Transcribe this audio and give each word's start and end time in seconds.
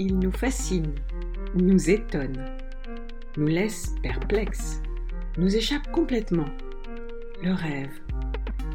Il 0.00 0.20
nous 0.20 0.30
fascine, 0.30 0.94
nous 1.56 1.90
étonne, 1.90 2.44
nous 3.36 3.48
laisse 3.48 3.96
perplexes, 4.00 4.80
nous 5.38 5.56
échappe 5.56 5.90
complètement. 5.90 6.48
Le 7.42 7.52
rêve, 7.52 7.90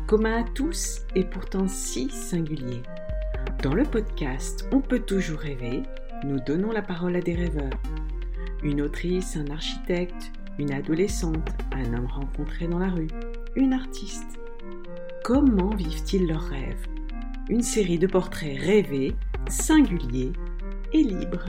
commun 0.05 0.41
à 0.41 0.43
tous 0.43 1.03
et 1.15 1.23
pourtant 1.23 1.69
si 1.69 2.09
singulier. 2.09 2.83
Dans 3.61 3.73
le 3.73 3.83
podcast 3.83 4.67
On 4.73 4.81
peut 4.81 4.99
toujours 4.99 5.39
rêver, 5.39 5.83
nous 6.25 6.41
donnons 6.41 6.73
la 6.73 6.81
parole 6.81 7.15
à 7.15 7.21
des 7.21 7.35
rêveurs. 7.35 7.79
Une 8.61 8.81
autrice, 8.81 9.37
un 9.37 9.49
architecte, 9.49 10.33
une 10.59 10.73
adolescente, 10.73 11.51
un 11.71 11.93
homme 11.93 12.07
rencontré 12.07 12.67
dans 12.67 12.79
la 12.79 12.89
rue, 12.89 13.07
une 13.55 13.71
artiste. 13.71 14.39
Comment 15.23 15.73
vivent-ils 15.73 16.27
leurs 16.27 16.49
rêves? 16.49 16.85
Une 17.47 17.63
série 17.63 17.97
de 17.97 18.07
portraits 18.07 18.59
rêvés, 18.59 19.15
singuliers 19.47 20.33
et 20.93 21.03
libres. 21.03 21.45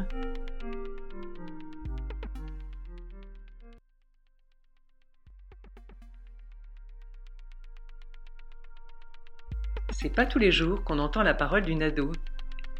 C'est 9.91 10.13
pas 10.13 10.27
tous 10.27 10.39
les 10.39 10.51
jours 10.51 10.83
qu'on 10.85 10.99
entend 10.99 11.23
la 11.23 11.35
parole 11.35 11.63
d'une 11.63 11.83
ado, 11.83 12.13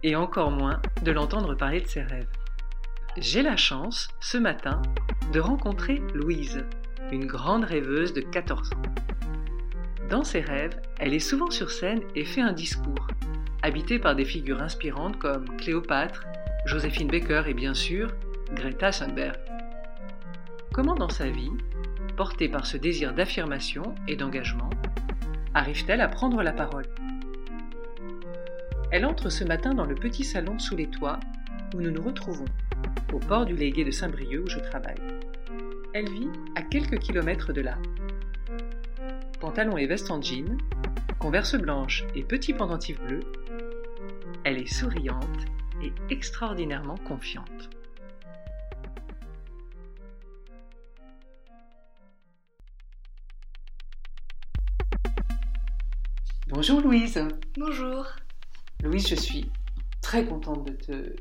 et 0.03 0.17
encore 0.17 0.51
moins 0.51 0.83
de 1.03 1.13
l'entendre 1.13 1.55
parler 1.55 1.81
de 1.81 1.87
ses 1.87 2.03
rêves. 2.03 2.29
J'ai 3.17 3.43
la 3.43 3.57
chance, 3.57 4.09
ce 4.21 4.37
matin, 4.37 4.83
de 5.33 5.41
rencontrer 5.41 6.03
Louise, 6.13 6.65
une 7.13 7.27
grande 7.27 7.65
rêveuse 7.65 8.13
de 8.13 8.21
14 8.21 8.73
ans. 8.73 8.83
Dans 10.11 10.25
ses 10.25 10.41
rêves, 10.41 10.79
elle 10.99 11.15
est 11.15 11.19
souvent 11.19 11.51
sur 11.51 11.71
scène 11.71 12.03
et 12.15 12.25
fait 12.25 12.43
un 12.43 12.53
discours, 12.53 13.07
habitée 13.63 13.99
par 13.99 14.15
des 14.15 14.25
figures 14.27 14.61
inspirantes 14.61 15.19
comme 15.19 15.57
Cléopâtre, 15.57 16.27
Joséphine 16.65 17.09
Baker 17.09 17.43
et 17.47 17.53
bien 17.53 17.75
sûr 17.75 18.15
Greta 18.55 18.91
Thunberg. 18.91 19.37
Comment 20.73 20.95
dans 20.95 21.11
sa 21.11 21.29
vie, 21.29 21.51
portée 22.17 22.49
par 22.49 22.65
ce 22.65 22.79
désir 22.79 23.13
d'affirmation 23.13 23.95
et 24.09 24.17
d'engagement, 24.17 24.71
arrive-t-elle 25.53 26.01
à 26.01 26.09
prendre 26.09 26.43
la 26.43 26.53
parole? 26.53 26.87
Elle 28.91 29.05
entre 29.05 29.29
ce 29.29 29.45
matin 29.45 29.75
dans 29.75 29.85
le 29.85 29.95
petit 29.95 30.25
salon 30.25 30.59
sous 30.59 30.75
les 30.75 30.87
toits 30.87 31.21
où 31.75 31.83
nous 31.83 31.91
nous 31.91 32.03
retrouvons 32.03 32.47
au 33.13 33.19
port 33.19 33.45
du 33.45 33.55
Légué 33.55 33.85
de 33.85 33.91
Saint-Brieuc 33.91 34.45
où 34.45 34.49
je 34.49 34.59
travaille. 34.59 35.03
Elle 35.93 36.09
vit 36.09 36.31
à 36.57 36.63
quelques 36.63 36.99
kilomètres 36.99 37.53
de 37.53 37.61
là. 37.61 37.77
Pantalon 39.39 39.77
et 39.77 39.87
veste 39.87 40.11
en 40.11 40.23
jean, 40.23 40.57
converse 41.19 41.57
blanche 41.57 42.05
et 42.15 42.23
petit 42.23 42.55
pendentif 42.55 42.99
bleu, 43.03 43.21
elle 44.45 44.57
est 44.57 44.73
souriante 44.73 45.45
et 45.85 45.93
extraordinairement 46.11 46.97
confiante. 46.97 47.71
Bonjour 56.49 56.81
Louise. 56.81 57.21
Bonjour. 57.59 58.07
Louise, 58.83 59.09
je 59.09 59.15
suis 59.15 59.51
très 60.01 60.25
contente 60.25 60.67
de 60.67 60.73
te 60.73 61.17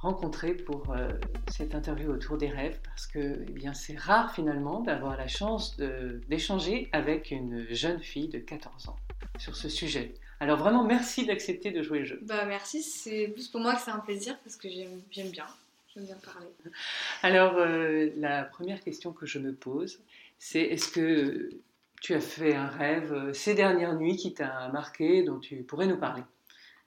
rencontrer 0.00 0.54
pour 0.54 0.92
euh, 0.92 1.08
cette 1.50 1.74
interview 1.74 2.10
autour 2.10 2.36
des 2.36 2.48
rêves 2.48 2.78
parce 2.84 3.06
que 3.06 3.44
eh 3.48 3.52
bien, 3.52 3.72
c'est 3.72 3.98
rare 3.98 4.32
finalement 4.34 4.80
d'avoir 4.80 5.16
la 5.16 5.26
chance 5.26 5.78
d'échanger 6.28 6.90
avec 6.92 7.30
une 7.30 7.66
jeune 7.70 8.00
fille 8.00 8.28
de 8.28 8.38
14 8.38 8.88
ans 8.88 8.96
sur 9.38 9.56
ce 9.56 9.68
sujet. 9.68 10.14
Alors 10.44 10.58
vraiment, 10.58 10.84
merci 10.84 11.24
d'accepter 11.24 11.70
de 11.70 11.82
jouer 11.82 12.00
le 12.00 12.04
jeu. 12.04 12.18
Bah 12.20 12.44
merci, 12.44 12.82
c'est 12.82 13.28
plus 13.28 13.48
pour 13.48 13.62
moi 13.62 13.74
que 13.74 13.80
c'est 13.80 13.90
un 13.90 14.00
plaisir 14.00 14.38
parce 14.44 14.56
que 14.56 14.68
j'aime 14.68 15.30
bien, 15.30 15.46
j'aime 15.94 16.04
bien 16.04 16.18
parler. 16.22 16.48
Alors 17.22 17.56
euh, 17.56 18.10
la 18.18 18.44
première 18.44 18.82
question 18.82 19.14
que 19.14 19.24
je 19.24 19.38
me 19.38 19.54
pose, 19.54 20.00
c'est 20.38 20.60
est-ce 20.60 20.88
que 20.88 21.48
tu 22.02 22.12
as 22.12 22.20
fait 22.20 22.54
un 22.54 22.66
rêve 22.66 23.14
euh, 23.14 23.32
ces 23.32 23.54
dernières 23.54 23.94
nuits 23.94 24.18
qui 24.18 24.34
t'a 24.34 24.68
marqué, 24.68 25.22
dont 25.22 25.38
tu 25.38 25.62
pourrais 25.62 25.86
nous 25.86 25.96
parler? 25.96 26.22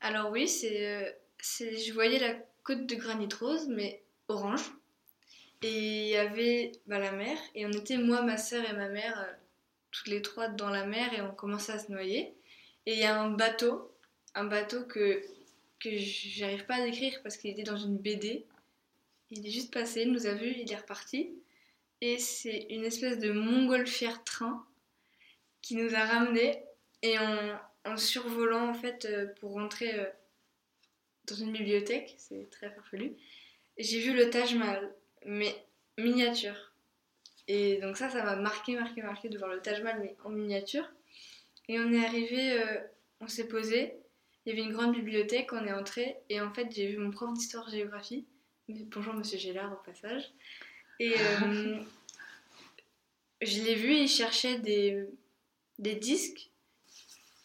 Alors 0.02 0.30
oui, 0.30 0.48
c'est, 0.48 1.18
je 1.42 1.94
voyais 1.94 2.20
la 2.20 2.36
côte 2.64 2.86
de 2.86 2.94
granit 2.94 3.28
rose, 3.40 3.68
mais 3.70 4.04
orange. 4.28 4.72
Et 5.64 6.04
il 6.04 6.10
y 6.10 6.16
avait 6.16 6.74
bah, 6.86 7.00
la 7.00 7.12
mer, 7.12 7.36
et 7.56 7.66
on 7.66 7.72
était 7.72 7.98
moi, 7.98 8.22
ma 8.22 8.38
soeur 8.38 8.64
et 8.70 8.74
ma 8.74 8.90
mère, 8.90 9.20
euh, 9.20 9.34
toutes 9.90 10.10
les 10.10 10.22
trois 10.22 10.48
dans 10.48 10.70
la 10.70 10.86
mer, 10.86 11.12
et 11.18 11.24
on 11.24 11.32
commençait 11.32 11.72
à 11.72 11.80
se 11.80 11.92
noyer. 11.92 12.36
Et 12.88 12.94
il 12.94 13.00
y 13.00 13.04
a 13.04 13.20
un 13.20 13.32
bateau, 13.32 13.92
un 14.34 14.46
bateau 14.46 14.86
que, 14.86 15.22
que 15.82 15.90
j'arrive 15.92 16.66
pas 16.66 16.76
à 16.76 16.86
décrire 16.86 17.20
parce 17.22 17.36
qu'il 17.36 17.52
était 17.52 17.64
dans 17.64 17.76
une 17.76 17.98
BD. 17.98 18.46
Il 19.30 19.46
est 19.46 19.52
juste 19.52 19.74
passé, 19.74 20.04
il 20.04 20.14
nous 20.14 20.26
a 20.26 20.34
vus, 20.34 20.56
il 20.58 20.72
est 20.72 20.78
reparti. 20.78 21.30
Et 22.00 22.18
c'est 22.18 22.68
une 22.70 22.86
espèce 22.86 23.20
de 23.20 23.34
montgolfière 23.34 24.24
train 24.24 24.66
qui 25.62 25.76
nous 25.76 25.94
a 25.96 26.06
ramenés. 26.06 26.64
Et 27.02 27.18
en, 27.20 27.98
survolant, 27.98 28.70
en 28.70 28.74
fait, 28.74 29.04
euh, 29.04 29.28
pour 29.42 29.52
rentrer 29.52 30.00
euh, 30.00 30.06
dans 31.26 31.36
une 31.36 31.52
bibliothèque, 31.52 32.16
c'est 32.18 32.50
très 32.52 32.70
farfelu. 32.70 33.18
J'ai 33.78 34.00
vu 34.00 34.14
le 34.14 34.30
Taj 34.30 34.56
Mahal, 34.56 34.96
mais 35.26 35.54
miniature. 35.98 36.72
Et 37.50 37.80
donc 37.82 37.98
ça, 37.98 38.10
ça 38.10 38.24
m'a 38.24 38.38
marqué, 38.38 38.76
marqué, 38.76 39.02
marqué 39.02 39.28
de 39.28 39.38
voir 39.38 39.54
le 39.54 39.62
Taj 39.62 39.82
Mahal, 39.82 40.00
mais 40.00 40.16
en 40.24 40.30
miniature. 40.30 40.90
Et 41.68 41.80
on 41.80 41.92
est 41.92 42.06
arrivé, 42.06 42.54
euh, 42.54 42.80
on 43.20 43.28
s'est 43.28 43.48
posé, 43.48 43.94
il 44.46 44.50
y 44.50 44.52
avait 44.54 44.66
une 44.66 44.74
grande 44.74 44.94
bibliothèque, 44.94 45.52
on 45.52 45.66
est 45.66 45.74
entré, 45.74 46.16
et 46.30 46.40
en 46.40 46.54
fait 46.54 46.72
j'ai 46.72 46.88
vu 46.88 46.98
mon 46.98 47.12
prof 47.12 47.34
d'histoire-géographie, 47.34 48.26
bonjour 48.70 49.14
monsieur 49.14 49.38
Gélard 49.38 49.74
au 49.74 49.84
passage, 49.86 50.32
et 51.00 51.14
euh, 51.20 51.80
je 53.42 53.62
l'ai 53.64 53.76
vu, 53.76 53.94
il 53.94 54.08
cherchait 54.08 54.60
des, 54.60 55.06
des 55.78 55.96
disques. 55.96 56.52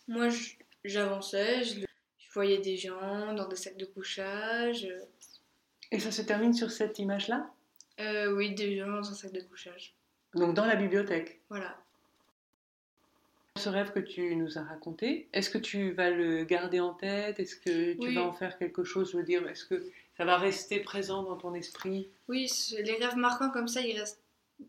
Moi 0.09 0.29
j'avançais, 0.85 1.65
je 1.65 1.81
je 2.33 2.35
voyais 2.35 2.59
des 2.59 2.79
gens 2.79 3.35
dans 3.35 3.47
des 3.47 3.57
sacs 3.57 3.77
de 3.77 3.85
couchage. 3.85 4.89
Et 5.91 6.01
ça 6.01 6.11
se 6.11 6.23
termine 6.23 6.55
sur 6.55 6.71
cette 6.71 6.99
image-là? 6.99 7.53
Euh, 8.01 8.33
Oui, 8.33 8.55
des 8.55 8.79
gens 8.79 8.89
dans 8.89 9.11
un 9.11 9.13
sac 9.13 9.33
de 9.33 9.43
couchage. 9.43 9.95
Donc 10.35 10.55
dans 10.55 10.65
la 10.65 10.77
bibliothèque 10.77 11.43
Voilà. 11.51 11.82
Ce 13.59 13.69
rêve 13.69 13.93
que 13.93 14.01
tu 14.01 14.35
nous 14.35 14.59
as 14.59 14.63
raconté, 14.63 15.29
est-ce 15.33 15.51
que 15.51 15.59
tu 15.59 15.93
vas 15.93 16.11
le 16.11 16.45
garder 16.45 16.81
en 16.81 16.95
tête? 16.95 17.39
Est-ce 17.39 17.57
que 17.57 17.93
tu 17.95 18.15
vas 18.15 18.23
en 18.23 18.33
faire 18.33 18.59
quelque 18.59 18.83
chose? 18.83 19.13
Je 19.13 19.19
veux 19.19 19.23
dire, 19.23 19.47
est-ce 19.47 19.65
que 19.65 19.85
ça 20.17 20.25
va 20.25 20.37
rester 20.37 20.81
présent 20.81 21.23
dans 21.23 21.37
ton 21.37 21.55
esprit? 21.55 22.09
Oui, 22.29 22.51
les 22.79 22.95
rêves 22.95 23.17
marquants 23.17 23.51
comme 23.51 23.69
ça, 23.69 23.81
ils 23.81 23.99
restent, 23.99 24.23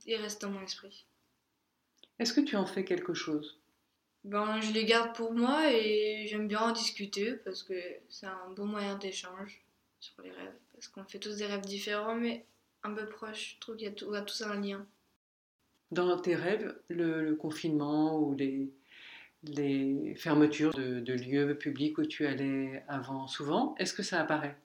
ils 0.05 0.16
restent 0.17 0.41
dans 0.41 0.51
mon 0.51 0.61
esprit. 0.61 1.05
Est-ce 2.19 2.33
que 2.33 2.41
tu 2.41 2.55
en 2.55 2.66
fais 2.66 2.85
quelque 2.85 3.13
chose? 3.13 3.59
Ben, 4.23 4.61
je 4.61 4.72
les 4.72 4.85
garde 4.85 5.16
pour 5.16 5.33
moi 5.33 5.72
et 5.72 6.27
j'aime 6.27 6.47
bien 6.47 6.61
en 6.61 6.72
discuter 6.72 7.33
parce 7.43 7.63
que 7.63 7.73
c'est 8.09 8.27
un 8.27 8.49
bon 8.55 8.66
moyen 8.66 8.97
d'échange 8.97 9.61
sur 9.99 10.22
les 10.22 10.31
rêves. 10.31 10.55
Parce 10.73 10.88
qu'on 10.88 11.03
fait 11.03 11.19
tous 11.19 11.38
des 11.38 11.45
rêves 11.45 11.66
différents 11.66 12.16
mais 12.16 12.45
un 12.83 12.93
peu 12.93 13.07
proches. 13.07 13.55
Je 13.55 13.59
trouve 13.59 13.75
qu'il 13.75 13.88
y 13.88 14.16
a, 14.16 14.22
tous 14.22 14.41
un 14.41 14.61
lien. 14.61 14.85
Dans 15.93 16.17
tes 16.19 16.35
rêves, 16.35 16.75
le, 16.89 17.35
confinement 17.35 18.19
ou 18.19 18.33
les, 18.33 18.73
les 19.43 20.15
fermetures 20.15 20.73
de, 20.73 21.13
lieux 21.13 21.55
publics 21.55 21.99
où 21.99 22.05
tu 22.05 22.25
allais 22.25 22.83
avant 22.87 23.27
souvent, 23.27 23.75
est-ce 23.77 23.93
que 23.93 24.01
ça 24.01 24.19
apparaît? 24.19 24.57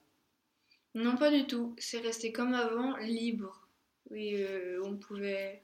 Non, 0.95 1.17
pas 1.17 1.29
du 1.29 1.45
tout. 1.45 1.75
C'est 1.77 1.99
resté 1.99 2.31
comme 2.31 2.55
avant, 2.55 2.97
libre. 2.97 3.67
Oui, 4.09 4.37
euh, 4.37 4.81
on 4.83 4.97
pouvait 4.97 5.61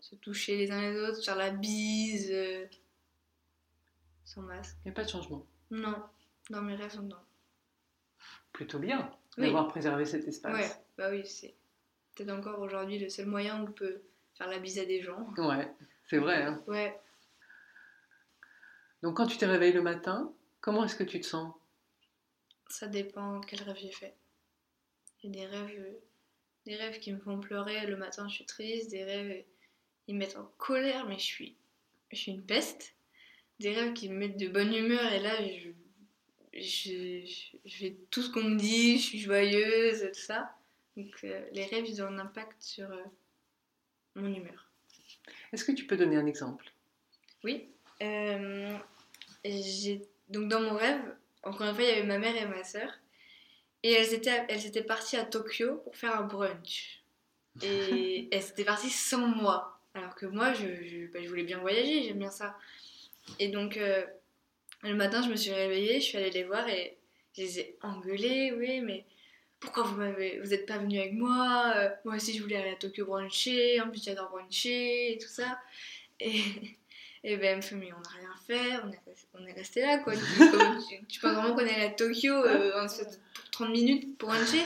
se 0.00 0.14
toucher 0.16 0.58
les 0.58 0.70
uns 0.70 0.80
les 0.82 1.00
autres, 1.00 1.24
faire 1.24 1.36
la 1.36 1.50
bise, 1.50 2.30
euh, 2.30 2.66
sans 4.24 4.42
masque. 4.42 4.76
Il 4.84 4.88
n'y 4.88 4.90
a 4.90 4.94
pas 4.94 5.04
de 5.04 5.08
changement? 5.08 5.46
Non, 5.70 5.96
dans 6.50 6.60
mes 6.60 6.74
rêves, 6.74 7.00
non. 7.00 7.16
Plutôt 8.52 8.78
bien 8.78 9.10
d'avoir 9.38 9.68
préservé 9.68 10.04
cet 10.04 10.28
espace. 10.28 10.52
Ouais, 10.52 10.70
bah 10.98 11.08
oui, 11.10 11.22
c'est 11.24 11.54
peut-être 12.14 12.30
encore 12.30 12.60
aujourd'hui 12.60 12.98
le 12.98 13.08
seul 13.08 13.26
moyen 13.26 13.62
où 13.62 13.68
on 13.68 13.72
peut 13.72 14.02
faire 14.40 14.48
la 14.48 14.58
bise 14.58 14.78
à 14.78 14.86
des 14.86 15.02
gens. 15.02 15.28
Ouais, 15.36 15.70
c'est 16.08 16.16
vrai. 16.16 16.42
Hein. 16.42 16.62
Ouais. 16.66 16.98
Donc 19.02 19.18
quand 19.18 19.26
tu 19.26 19.36
te 19.36 19.44
réveilles 19.44 19.74
le 19.74 19.82
matin, 19.82 20.32
comment 20.62 20.84
est-ce 20.84 20.96
que 20.96 21.04
tu 21.04 21.20
te 21.20 21.26
sens? 21.26 21.52
Ça 22.68 22.86
dépend 22.86 23.42
quel 23.42 23.62
rêve 23.62 23.76
j'ai 23.78 23.92
fait. 23.92 24.14
Il 25.22 25.36
y 25.36 25.42
a 25.42 25.46
des 25.46 25.54
rêves, 25.54 25.94
des 26.64 26.76
rêves 26.76 26.98
qui 27.00 27.12
me 27.12 27.18
font 27.18 27.38
pleurer. 27.38 27.86
Le 27.86 27.96
matin, 27.96 28.28
je 28.28 28.36
suis 28.36 28.46
triste. 28.46 28.90
Des 28.90 29.04
rêves 29.04 29.44
ils 30.06 30.14
me 30.14 30.20
mettent 30.20 30.36
en 30.36 30.50
colère, 30.56 31.06
mais 31.06 31.18
je 31.18 31.24
suis, 31.24 31.56
je 32.10 32.16
suis 32.16 32.32
une 32.32 32.44
peste. 32.44 32.94
Des 33.58 33.74
rêves 33.74 33.92
qui 33.92 34.08
me 34.08 34.16
mettent 34.16 34.38
de 34.38 34.48
bonne 34.48 34.74
humeur, 34.74 35.12
et 35.12 35.20
là, 35.20 35.34
je, 35.46 35.68
je, 36.54 37.50
je 37.66 37.76
fais 37.76 37.96
tout 38.10 38.22
ce 38.22 38.30
qu'on 38.30 38.42
me 38.42 38.56
dit, 38.56 38.96
je 38.96 39.02
suis 39.02 39.18
joyeuse, 39.18 40.08
tout 40.14 40.20
ça. 40.20 40.56
Donc, 40.96 41.12
euh, 41.24 41.46
les 41.52 41.66
rêves, 41.66 41.86
ils 41.86 42.02
ont 42.02 42.06
un 42.06 42.18
impact 42.18 42.60
sur 42.62 42.90
euh, 42.90 43.04
mon 44.20 44.34
humeur. 44.34 44.70
Est-ce 45.52 45.64
que 45.64 45.72
tu 45.72 45.86
peux 45.86 45.96
donner 45.96 46.16
un 46.16 46.26
exemple? 46.26 46.72
Oui. 47.44 47.68
Euh, 48.02 48.76
donc, 50.28 50.48
dans 50.48 50.60
mon 50.60 50.76
rêve, 50.76 51.00
encore 51.42 51.66
une 51.66 51.74
fois, 51.74 51.84
il 51.84 51.88
y 51.88 51.92
avait 51.92 52.06
ma 52.06 52.18
mère 52.18 52.36
et 52.36 52.46
ma 52.46 52.62
soeur. 52.64 52.90
Et 53.82 53.92
elles 53.92 54.12
étaient, 54.12 54.44
elles 54.48 54.66
étaient 54.66 54.82
parties 54.82 55.16
à 55.16 55.24
Tokyo 55.24 55.76
pour 55.84 55.96
faire 55.96 56.18
un 56.18 56.22
brunch. 56.22 57.02
Et 57.62 58.28
elles 58.32 58.44
étaient 58.44 58.64
parties 58.64 58.90
sans 58.90 59.26
moi. 59.26 59.80
Alors 59.94 60.14
que 60.14 60.26
moi, 60.26 60.52
je, 60.52 60.84
je, 60.84 61.06
bah, 61.06 61.20
je 61.22 61.28
voulais 61.28 61.42
bien 61.42 61.58
voyager, 61.58 62.04
j'aime 62.04 62.18
bien 62.18 62.30
ça. 62.30 62.56
Et 63.38 63.48
donc, 63.48 63.76
euh, 63.76 64.04
le 64.82 64.94
matin, 64.94 65.22
je 65.22 65.30
me 65.30 65.36
suis 65.36 65.52
réveillée, 65.52 66.00
je 66.00 66.04
suis 66.04 66.18
allée 66.18 66.30
les 66.30 66.44
voir 66.44 66.68
et 66.68 66.96
je 67.36 67.42
les 67.42 67.60
ai 67.60 67.76
engueulées. 67.82 68.52
Oui, 68.56 68.80
mais 68.80 69.04
pourquoi 69.60 69.82
vous 69.84 69.96
m'avez, 69.96 70.40
vous 70.40 70.48
n'êtes 70.50 70.66
pas 70.66 70.78
venu 70.78 70.98
avec 70.98 71.12
moi 71.12 71.72
Euh, 71.76 71.88
Moi 72.04 72.16
aussi, 72.16 72.36
je 72.36 72.42
voulais 72.42 72.56
aller 72.56 72.70
à 72.70 72.76
Tokyo 72.76 73.04
bruncher. 73.06 73.80
En 73.80 73.88
plus, 73.90 74.02
j'adore 74.02 74.30
bruncher 74.30 75.12
et 75.12 75.18
tout 75.18 75.28
ça. 75.28 75.58
Et, 76.18 76.40
et 77.24 77.36
ben, 77.36 77.44
elle 77.44 77.56
me 77.56 77.62
fait, 77.62 77.74
mais 77.76 77.90
on 77.92 78.00
n'a 78.00 78.08
rien 78.18 78.34
fait, 78.46 78.76
on 78.84 78.90
est, 78.90 79.00
on 79.34 79.46
est 79.46 79.52
resté 79.52 79.82
là, 79.82 79.98
quoi. 79.98 80.14
Tu, 80.14 80.20
tu, 80.22 81.06
tu 81.06 81.20
penses 81.20 81.34
vraiment 81.34 81.54
qu'on 81.54 81.60
est 81.66 81.74
allé 81.74 81.84
à 81.84 81.90
Tokyo 81.90 82.32
euh, 82.34 82.86
pour 83.34 83.50
30 83.50 83.70
minutes 83.70 84.16
pour 84.18 84.30
bruncher 84.30 84.62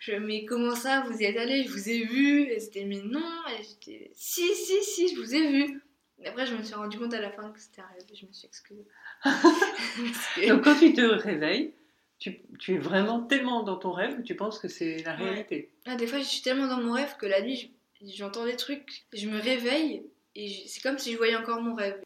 je, 0.00 0.12
mais 0.12 0.44
comment 0.44 0.76
ça, 0.76 1.04
vous 1.08 1.18
y 1.20 1.24
êtes 1.24 1.36
allé? 1.36 1.64
Je 1.64 1.70
vous 1.70 1.88
ai 1.90 2.04
vu. 2.04 2.42
Et 2.44 2.60
c'était, 2.60 2.84
mais 2.84 3.02
non. 3.02 3.20
Et 3.58 3.62
j'étais, 3.64 4.10
si, 4.14 4.54
si, 4.54 4.80
si, 4.84 5.08
je 5.14 5.20
vous 5.20 5.34
ai 5.34 5.48
vu. 5.50 5.82
Et 6.22 6.28
après, 6.28 6.46
je 6.46 6.54
me 6.54 6.62
suis 6.62 6.74
rendu 6.76 6.96
compte 6.98 7.12
à 7.14 7.20
la 7.20 7.32
fin 7.32 7.50
que 7.50 7.58
c'était 7.58 7.80
un 7.80 7.86
rêve. 7.86 8.04
Je 8.14 8.24
me 8.24 8.32
suis 8.32 8.46
excusée. 8.46 8.84
Que- 9.24 10.48
Donc 10.48 10.62
quand 10.62 10.78
tu 10.78 10.92
te 10.92 11.00
réveilles, 11.00 11.72
tu, 12.18 12.42
tu 12.58 12.74
es 12.74 12.78
vraiment 12.78 13.22
tellement 13.22 13.62
dans 13.62 13.76
ton 13.76 13.92
rêve 13.92 14.16
que 14.16 14.22
tu 14.22 14.34
penses 14.36 14.58
que 14.58 14.68
c'est 14.68 15.02
la 15.04 15.16
Ouais. 15.16 15.22
réalité. 15.24 15.70
Ah, 15.86 15.96
des 15.96 16.06
fois, 16.06 16.18
je 16.18 16.24
suis 16.24 16.42
tellement 16.42 16.66
dans 16.66 16.80
mon 16.82 16.92
rêve 16.92 17.16
que 17.16 17.26
la 17.26 17.40
nuit, 17.42 17.72
je- 18.00 18.06
j'entends 18.14 18.44
des 18.44 18.56
trucs. 18.56 19.06
Je 19.14 19.28
me 19.28 19.38
réveille 19.40 20.04
et 20.34 20.48
c'est 20.66 20.80
comme 20.82 20.98
si 20.98 21.12
je 21.12 21.16
voyais 21.16 21.36
encore 21.36 21.60
mon 21.62 21.74
rêve. 21.74 22.00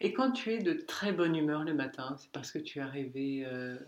Et 0.00 0.12
quand 0.12 0.30
tu 0.32 0.52
es 0.52 0.58
de 0.58 0.72
très 0.74 1.12
bonne 1.12 1.34
humeur 1.36 1.64
le 1.64 1.74
matin, 1.74 2.16
c'est 2.18 2.30
parce 2.32 2.52
que 2.52 2.58
tu 2.58 2.80
as 2.80 2.86
rêvé. 2.86 3.44
euh, 3.46 3.78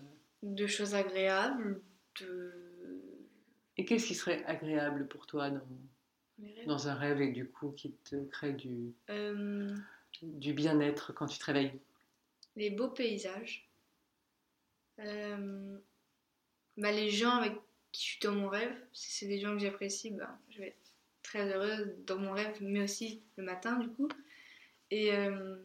De 0.43 0.67
choses 0.67 0.95
agréables, 0.95 1.81
de. 2.21 2.53
Et 3.77 3.85
qu'est-ce 3.85 4.07
qui 4.07 4.15
serait 4.15 4.45
agréable 4.47 5.07
pour 5.09 5.27
toi 5.27 5.51
dans 6.67 6.89
un 6.89 6.95
rêve 6.95 7.21
et 7.21 7.33
du 7.33 7.49
coup 7.49 7.71
qui 7.73 7.93
te 7.93 8.17
crée 8.27 8.53
du, 8.53 8.93
Euh, 9.11 9.69
du 10.23 10.53
bien-être 10.53 11.13
quand 11.13 11.27
tu 11.27 11.39
te 11.39 11.45
réveilles? 11.45 11.79
Les 12.57 12.71
beaux 12.71 12.89
paysages. 12.91 13.68
Euh, 15.01 15.79
bah, 16.77 16.93
les 16.93 17.11
gens 17.11 17.31
avec 17.31 17.55
qui 17.93 18.03
je 18.05 18.11
suis 18.13 18.21
dans 18.21 18.33
mon 18.35 18.49
rêve, 18.49 18.75
si 18.93 19.11
c'est 19.11 19.27
des 19.27 19.41
gens 19.41 19.53
que 19.55 19.61
j'apprécie, 19.61 20.11
bah, 20.11 20.39
je 20.51 20.59
vais 20.59 20.69
être 20.69 20.93
très 21.23 21.53
heureuse 21.53 21.95
dans 22.07 22.19
mon 22.19 22.33
rêve, 22.33 22.57
mais 22.61 22.83
aussi 22.83 23.23
le 23.37 23.45
matin 23.45 23.79
du 23.79 23.89
coup. 23.89 24.09
Et 24.91 25.13
euh, 25.15 25.57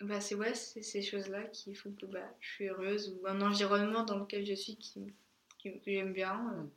bah, 0.00 0.20
c'est 0.20 0.34
ouais, 0.34 0.54
ces 0.54 1.02
choses-là 1.02 1.44
qui 1.44 1.74
font 1.74 1.92
que 1.92 2.06
bah, 2.06 2.28
je 2.40 2.48
suis 2.48 2.68
heureuse, 2.68 3.16
ou 3.20 3.26
un 3.26 3.40
environnement 3.40 4.04
dans 4.04 4.18
lequel 4.18 4.44
je 4.46 4.54
suis 4.54 4.76
qui, 4.76 5.12
qui- 5.58 5.80
que 5.80 5.90
j'aime 5.90 6.12
bien. 6.12 6.68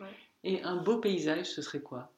euh, 0.00 0.06
Et 0.44 0.62
un 0.62 0.76
beau 0.76 0.98
paysage, 0.98 1.46
ce 1.46 1.62
serait 1.62 1.80
quoi? 1.82 2.12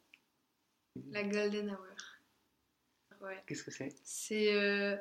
La 1.11 1.23
Golden 1.23 1.70
Hour. 1.70 3.20
Ouais. 3.20 3.43
Qu'est-ce 3.47 3.62
que 3.64 3.70
c'est? 3.70 3.94
C'est 4.02 4.55
euh, 4.55 4.97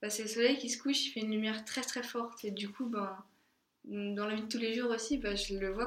bah, 0.00 0.08
le 0.16 0.26
soleil 0.26 0.58
qui 0.58 0.68
se 0.68 0.80
couche, 0.80 1.06
il 1.06 1.10
fait 1.10 1.20
une 1.20 1.30
lumière 1.30 1.64
très 1.64 1.82
très 1.82 2.02
forte. 2.02 2.44
Et 2.44 2.50
du 2.50 2.68
coup, 2.70 2.86
ben, 2.86 3.16
dans 3.84 4.26
la 4.26 4.34
vie 4.36 4.42
de 4.42 4.48
tous 4.48 4.58
les 4.58 4.74
jours 4.74 4.90
aussi, 4.90 5.18
bah, 5.18 5.34
je 5.34 5.54
le 5.58 5.72
vois 5.72 5.86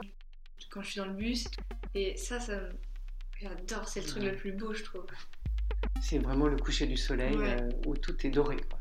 quand 0.69 0.81
je 0.81 0.91
suis 0.91 0.99
dans 0.99 1.07
le 1.07 1.13
bus. 1.13 1.45
Et 1.93 2.15
ça, 2.17 2.39
ça 2.39 2.59
j'adore, 3.41 3.87
c'est 3.87 4.01
le 4.01 4.07
truc 4.07 4.23
Ouais. 4.23 4.31
le 4.31 4.37
plus 4.37 4.51
beau, 4.51 4.73
je 4.73 4.83
trouve. 4.83 5.05
C'est 6.01 6.19
vraiment 6.19 6.47
le 6.47 6.57
coucher 6.57 6.87
du 6.87 6.97
soleil 6.97 7.35
Ouais. 7.37 7.61
euh, 7.61 7.69
où 7.87 7.95
tout 7.97 8.15
est 8.25 8.29
doré. 8.31 8.57
quoi. 8.57 8.79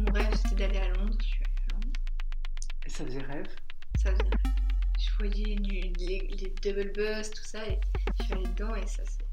Mon 0.00 0.12
rêve, 0.12 0.34
c'était 0.36 0.54
d'aller 0.66 0.78
à 0.78 0.88
Londres. 0.88 1.16
Je 1.20 1.26
suis 1.26 1.42
allée 1.44 1.54
à 1.70 1.74
Londres. 1.74 1.92
Et 2.86 2.90
ça 2.90 3.04
faisait 3.04 3.22
rêve? 3.22 3.56
Ça 4.02 4.10
faisait 4.12 4.22
rêve. 4.22 4.54
Je 4.98 5.10
voyais 5.18 5.54
du, 5.56 5.80
les, 5.98 6.26
les 6.28 6.50
double 6.62 6.92
bus, 6.92 7.30
tout 7.30 7.44
ça, 7.44 7.66
et 7.68 7.78
je 8.20 8.24
suis 8.24 8.32
allée 8.34 8.46
dedans, 8.48 8.74
et 8.74 8.86
ça, 8.86 9.02
c'est 9.06 9.23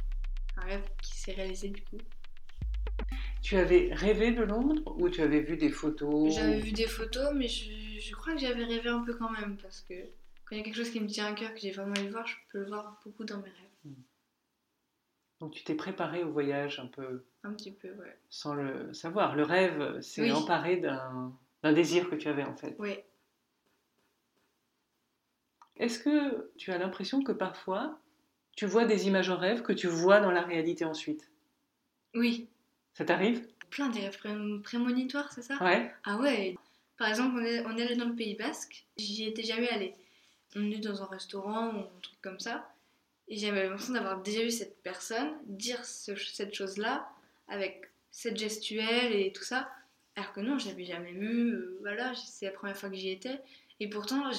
un 0.62 0.66
rêve 0.66 0.90
qui 1.02 1.18
s'est 1.18 1.34
réalisé 1.34 1.70
du 1.70 1.84
coup. 1.84 1.98
Tu 3.42 3.58
avais 3.58 3.90
rêvé 3.94 4.32
de 4.32 4.44
Londres 4.44 4.96
ou 4.98 5.10
tu 5.10 5.22
avais 5.22 5.42
vu 5.42 5.58
des 5.58 5.70
photos 5.70 6.34
J'avais 6.34 6.60
vu 6.60 6.72
des 6.72 6.88
photos, 6.88 7.34
mais 7.34 7.48
je, 7.48 8.00
je 8.00 8.16
crois 8.16 8.34
que 8.34 8.40
j'avais 8.40 8.64
rêvé 8.64 8.90
un 8.90 9.04
peu 9.04 9.16
quand 9.16 9.32
même, 9.32 9.58
parce 9.58 9.82
que 9.82 9.94
quand 10.46 10.56
il 10.56 10.58
y 10.60 10.62
a 10.62 10.64
quelque 10.64 10.76
chose 10.76 10.92
qui 10.92 11.00
me 11.00 11.08
tient 11.08 11.26
à 11.28 11.34
cœur, 11.34 11.54
que 11.54 11.60
j'ai 11.60 11.72
vraiment 11.72 11.92
envie 11.92 12.06
de 12.06 12.12
voir, 12.12 12.28
je 12.28 12.36
peux 12.52 12.60
le 12.60 12.68
voir 12.68 13.00
beaucoup 13.04 13.24
dans 13.24 13.38
mes 13.38 13.50
rêves. 13.50 13.94
Donc 15.40 15.54
tu 15.54 15.64
t'es 15.64 15.74
préparé 15.74 16.24
au 16.24 16.32
voyage 16.32 16.80
un 16.80 16.86
peu 16.86 17.26
Un 17.44 17.54
petit 17.54 17.72
peu, 17.72 17.90
ouais. 17.94 18.16
sans 18.30 18.54
le 18.54 18.94
savoir. 18.94 19.36
Le 19.36 19.42
rêve 19.44 20.00
s'est 20.02 20.22
Oui. 20.22 20.32
emparé 20.32 20.78
d'un 20.78 21.36
d'un 21.64 21.74
désir 21.74 22.10
que 22.10 22.16
tu 22.16 22.28
avais 22.28 22.44
en 22.44 22.56
fait. 22.56 22.76
Oui, 22.80 22.96
Est-ce 25.78 25.98
que 26.00 26.52
tu 26.58 26.72
as 26.72 26.78
l'impression 26.78 27.24
que 27.24 27.32
parfois 27.32 28.00
tu 28.62 28.68
vois 28.68 28.86
des 28.86 29.08
images 29.08 29.32
en 29.32 29.38
rêve 29.38 29.64
que 29.64 29.74
tu 29.74 29.88
vois 29.88 30.20
dans 30.20 30.30
la 30.30 30.44
réalité 30.44 30.86
ensuite? 30.86 31.32
Oui. 32.14 32.48
Ça 32.94 33.04
t'arrive? 33.04 33.44
Plein 33.72 33.90
des 33.90 34.02
rêves 34.02 34.20
pré- 34.20 34.62
prémonitoires, 34.64 35.34
c'est 35.34 35.42
ça? 35.42 35.58
Ouais. 35.64 35.92
Ah 36.04 36.18
ouais 36.20 36.54
Par 36.96 37.08
exemple, 37.10 37.38
on 37.40 37.44
est, 37.44 37.66
on 37.66 37.76
est 37.76 37.82
allé 37.82 37.96
dans 37.96 38.06
le 38.10 38.14
Pays 38.14 38.36
Basque, 38.36 38.86
j'y 38.98 39.26
étais 39.26 39.42
jamais 39.42 39.68
allée. 39.70 39.96
On 40.56 40.70
est 40.70 40.78
dans 40.78 41.02
un 41.02 41.08
restaurant 41.08 41.70
ou 41.74 41.80
un 41.80 42.00
truc 42.04 42.22
comme 42.22 42.40
ça, 42.40 42.72
et 43.28 43.36
j'avais 43.36 43.64
l'impression 43.68 43.94
d'avoir 43.94 44.22
déjà 44.22 44.44
vu 44.44 44.52
cette 44.52 44.80
personne 44.84 45.34
dire 45.48 45.84
ce- 45.84 46.16
cette 46.16 46.54
chose-là 46.54 47.10
avec 47.48 47.90
cette 48.12 48.38
gestuelle 48.38 49.14
et 49.16 49.34
tout 49.34 49.44
ça, 49.44 49.72
alors 50.16 50.34
que 50.34 50.40
non, 50.42 50.60
je 50.60 50.68
l'avais 50.68 50.86
jamais 50.86 51.14
vu, 51.14 51.50
euh, 51.56 51.80
voilà, 51.82 52.14
c'est 52.14 52.46
la 52.46 52.52
première 52.52 52.78
fois 52.78 52.92
que 52.92 52.96
j'y 52.96 53.10
étais, 53.10 53.40
et 53.80 53.90
pourtant 53.90 54.30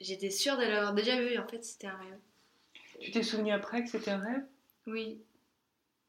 j'étais 0.00 0.30
sûre 0.30 0.56
de 0.56 0.62
l'avoir 0.62 0.94
déjà 0.94 1.20
vu, 1.20 1.36
en 1.36 1.48
fait 1.48 1.64
c'était 1.64 1.88
un 1.88 1.96
rêve. 1.96 2.18
Tu 3.04 3.10
t'es 3.10 3.22
souvenu 3.22 3.52
après 3.52 3.84
que 3.84 3.90
c'était 3.90 4.12
un 4.12 4.18
rêve? 4.18 4.46
Oui, 4.86 5.20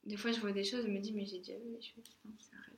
des 0.06 0.15
fois 0.15 0.31
je 0.31 0.39
vois 0.39 0.53
des 0.53 0.63
choses 0.63 0.86
et 0.86 0.88
je 0.88 0.92
me 0.92 1.00
dis, 1.00 1.12
mais 1.12 1.25
j'ai 1.25 1.39
déjà 1.39 1.57
vu, 1.57 1.75
fais, 1.81 2.01
non, 2.24 2.33
c'est 2.39 2.56
un 2.56 2.62
rêve. 2.62 2.74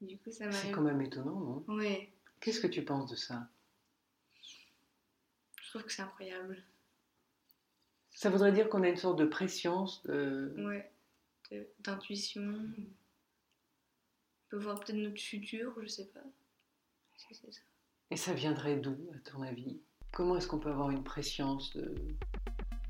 Du 0.00 0.16
coup, 0.18 0.30
ça 0.30 0.50
C'est 0.52 0.70
quand 0.70 0.82
même 0.82 1.02
étonnant, 1.02 1.40
non? 1.40 1.64
Ouais, 1.74 2.08
Qu'est-ce 2.38 2.60
que 2.60 2.68
tu 2.68 2.84
penses 2.84 3.10
de 3.10 3.16
ça? 3.16 3.48
Je 5.60 5.68
trouve 5.70 5.82
que 5.82 5.92
c'est 5.92 6.02
incroyable. 6.02 6.62
Ça 8.14 8.30
voudrait 8.30 8.52
dire 8.52 8.68
qu'on 8.68 8.84
a 8.84 8.88
une 8.88 8.96
sorte 8.96 9.18
de 9.18 9.24
préscience, 9.24 10.04
de... 10.04 10.54
Ouais, 10.58 10.92
d'intuition. 11.80 12.42
On 12.78 12.84
peut 14.50 14.58
voir 14.58 14.78
peut-être 14.78 14.98
notre 14.98 15.20
futur, 15.20 15.74
je 15.82 15.88
sais 15.88 16.06
pas. 16.06 16.22
Ça. 17.16 17.60
Et 18.10 18.16
ça 18.16 18.34
viendrait 18.34 18.76
d'où, 18.76 18.96
à 19.14 19.30
ton 19.30 19.42
avis? 19.42 19.80
Comment 20.12 20.36
est-ce 20.36 20.46
qu'on 20.46 20.60
peut 20.60 20.70
avoir 20.70 20.90
une 20.90 21.02
préscience 21.04 21.74
de, 21.74 21.94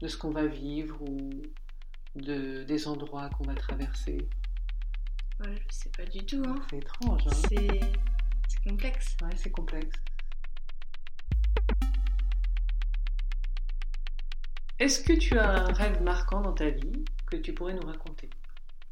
de 0.02 0.08
ce 0.08 0.16
qu'on 0.16 0.30
va 0.30 0.46
vivre 0.46 1.00
ou 1.00 1.30
de, 2.16 2.64
des 2.64 2.88
endroits 2.88 3.30
qu'on 3.30 3.44
va 3.44 3.54
traverser 3.54 4.18
Ouais, 5.40 5.62
je 5.68 5.74
sais 5.74 5.90
pas 5.90 6.04
du 6.04 6.26
tout, 6.26 6.42
hein. 6.44 6.60
C'est 6.70 6.78
étrange, 6.78 7.22
hein 7.28 7.30
C'est 8.48 8.62
complexe. 8.68 9.16
Ouais, 9.22 9.30
c'est 9.36 9.50
complexe. 9.50 9.96
Est-ce 14.80 15.04
que 15.04 15.12
tu 15.12 15.38
as 15.38 15.48
un 15.50 15.72
rêve 15.72 16.02
marquant 16.02 16.40
dans 16.40 16.52
ta 16.52 16.70
vie 16.70 17.06
que 17.26 17.36
tu 17.36 17.52
pourrais 17.54 17.74
nous 17.74 17.86
raconter? 17.86 18.28